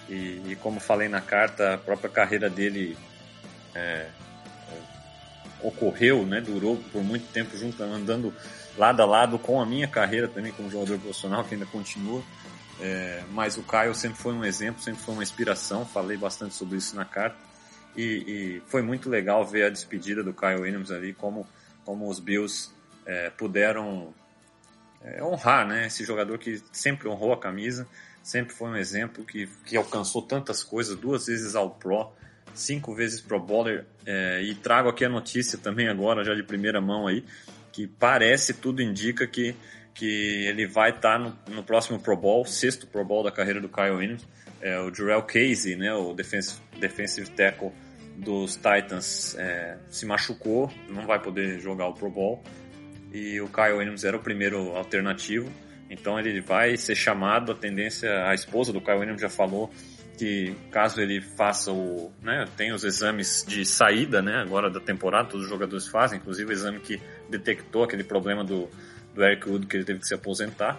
[0.08, 2.98] E, e, como falei na carta, a própria carreira dele
[3.76, 4.08] é,
[5.62, 6.42] ocorreu, né?
[6.42, 8.34] Durou por muito tempo junto, andando
[8.78, 12.24] lado a lado com a minha carreira também como jogador profissional, que ainda continua.
[12.82, 15.86] É, mas o Caio sempre foi um exemplo, sempre foi uma inspiração.
[15.86, 17.38] Falei bastante sobre isso na carta.
[17.96, 21.48] E, e foi muito legal ver a despedida do Kyle Williams ali, como,
[21.84, 22.72] como os Bills
[23.06, 24.14] é, puderam
[25.02, 27.88] é, honrar né, esse jogador que sempre honrou a camisa,
[28.22, 32.12] sempre foi um exemplo que, que alcançou tantas coisas, duas vezes ao Pro,
[32.54, 36.82] cinco vezes Pro Bowler, é, e trago aqui a notícia também agora, já de primeira
[36.82, 37.24] mão aí,
[37.72, 39.56] que parece, tudo indica que,
[39.94, 43.62] que ele vai estar tá no, no próximo Pro Bowl, sexto Pro Bowl da carreira
[43.62, 44.28] do Kyle Williams,
[44.62, 47.72] é, o Jurel Casey, né, o defensive, defensive tackle
[48.18, 52.44] dos Titans, é, se machucou, não vai poder jogar o Pro Bowl.
[53.12, 55.50] E o Kyle Williams era o primeiro alternativo,
[55.90, 57.52] então ele vai ser chamado.
[57.52, 59.72] A tendência, a esposa do Kyle Williams já falou
[60.20, 65.30] que caso ele faça o, né, tem os exames de saída, né, agora da temporada,
[65.30, 68.70] todos os jogadores fazem, inclusive o exame que detectou aquele problema do,
[69.16, 70.78] do Eric Wood que ele teve que se aposentar.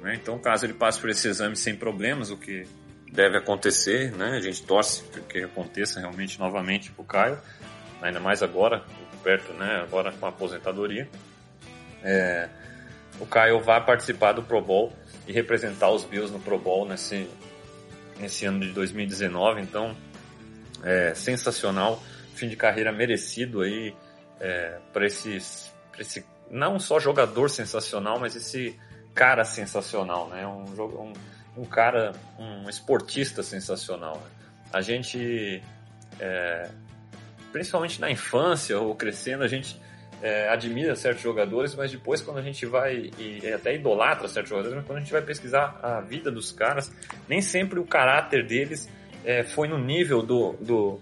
[0.00, 2.64] Né, então, caso ele passe por esse exame sem problemas, o que
[3.10, 4.36] deve acontecer, né?
[4.36, 7.38] A gente torce que aconteça realmente novamente pro Caio,
[8.02, 8.84] ainda mais agora,
[9.22, 9.80] perto, né?
[9.82, 11.08] Agora com a aposentadoria.
[12.04, 12.48] É,
[13.18, 14.92] o Caio vai participar do Pro Bowl
[15.26, 17.28] e representar os Bills no Pro Bowl nesse,
[18.18, 19.96] nesse ano de 2019, então
[20.82, 22.02] é sensacional,
[22.34, 23.94] fim de carreira merecido aí
[24.40, 28.78] é, para esses, esse não só jogador sensacional, mas esse
[29.14, 30.46] cara sensacional, né?
[30.46, 30.64] Um,
[31.02, 31.12] um
[31.56, 34.16] um cara, um esportista sensacional.
[34.16, 34.30] Né?
[34.72, 35.62] A gente,
[36.20, 36.68] é,
[37.50, 39.80] principalmente na infância ou crescendo, a gente
[40.22, 44.76] é, admira certos jogadores, mas depois quando a gente vai e até idolatra certos jogadores,
[44.76, 46.90] mas quando a gente vai pesquisar a vida dos caras,
[47.28, 48.88] nem sempre o caráter deles
[49.24, 51.00] é, foi no nível do, do,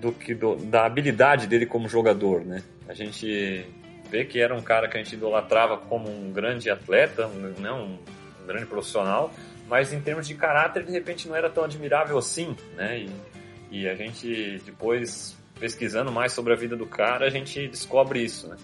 [0.00, 2.62] do que do, da habilidade dele como jogador, né?
[2.88, 3.64] A gente
[4.10, 7.70] vê que era um cara que a gente idolatrava como um grande atleta, um, né,
[7.70, 7.98] um
[8.44, 9.32] grande profissional,
[9.68, 12.98] mas em termos de caráter, de repente não era tão admirável assim, né?
[12.98, 13.10] E,
[13.70, 18.48] e a gente depois pesquisando mais sobre a vida do cara, a gente descobre isso,
[18.48, 18.56] né?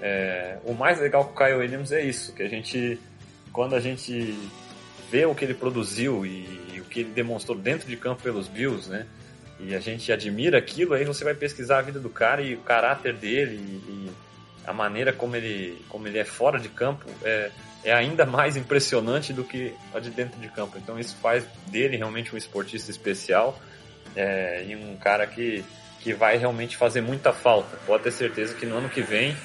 [0.00, 2.98] É, o mais legal com o Kyle Williams é isso, que a gente,
[3.52, 4.36] quando a gente
[5.10, 8.48] vê o que ele produziu e, e o que ele demonstrou dentro de campo pelos
[8.48, 9.06] Bills, né?
[9.60, 12.60] E a gente admira aquilo, aí você vai pesquisar a vida do cara e o
[12.60, 14.10] caráter dele e, e
[14.66, 17.50] a maneira como ele, como ele é fora de campo, é,
[17.84, 20.78] é ainda mais impressionante do que a de dentro de campo.
[20.78, 23.60] Então isso faz dele realmente um esportista especial
[24.16, 25.64] é, e um cara que,
[26.02, 27.76] que vai realmente fazer muita falta.
[27.86, 29.36] Pode ter certeza que no ano que vem,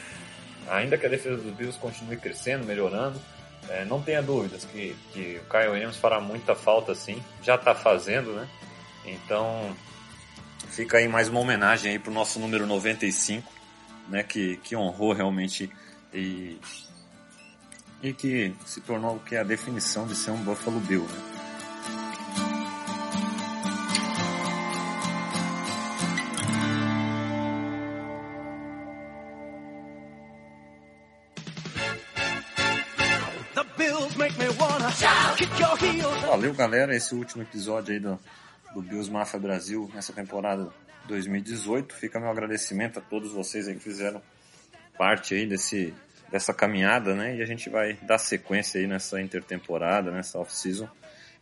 [0.67, 3.21] ainda que a defesa dos Bills continue crescendo, melhorando,
[3.69, 7.75] é, não tenha dúvidas que, que o Kyle Williams fará muita falta sim, já está
[7.75, 8.47] fazendo, né?
[9.05, 9.75] Então
[10.69, 13.51] fica aí mais uma homenagem aí para o nosso número 95,
[14.09, 15.69] né, que, que honrou realmente
[16.13, 16.59] e,
[18.01, 21.03] e que se tornou o que é a definição de ser um Buffalo Bill.
[21.03, 21.36] Né?
[36.47, 36.95] Valeu, galera.
[36.95, 38.17] Esse último episódio aí do,
[38.73, 40.69] do Bills Mafia Brasil nessa temporada
[41.05, 41.93] 2018.
[41.93, 44.21] Fica meu agradecimento a todos vocês aí que fizeram
[44.97, 45.93] parte aí desse,
[46.31, 47.35] dessa caminhada, né?
[47.35, 50.87] E a gente vai dar sequência aí nessa intertemporada, nessa off-season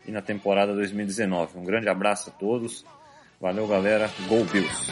[0.08, 1.60] e na temporada 2019.
[1.60, 2.84] Um grande abraço a todos.
[3.40, 4.10] Valeu, galera.
[4.28, 4.92] Go Bills!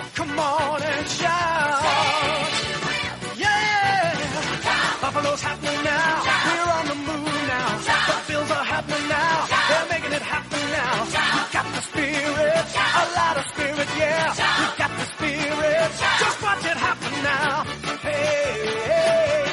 [11.89, 14.33] Spirit, a lot of spirit, yeah.
[14.59, 15.91] We got the spirit.
[16.19, 17.63] Just watch it happen now.
[18.01, 19.45] Hey, hey,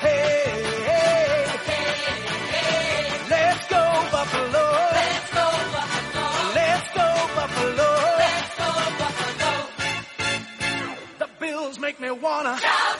[0.00, 1.46] hey, hey.
[3.30, 3.82] Let's go
[4.12, 4.64] Buffalo.
[4.98, 6.26] Let's go Buffalo.
[6.54, 7.90] Let's go Buffalo.
[8.22, 8.68] Let's go
[9.00, 9.52] Buffalo.
[11.18, 12.58] The Bills make me wanna.
[12.58, 12.98] Shout.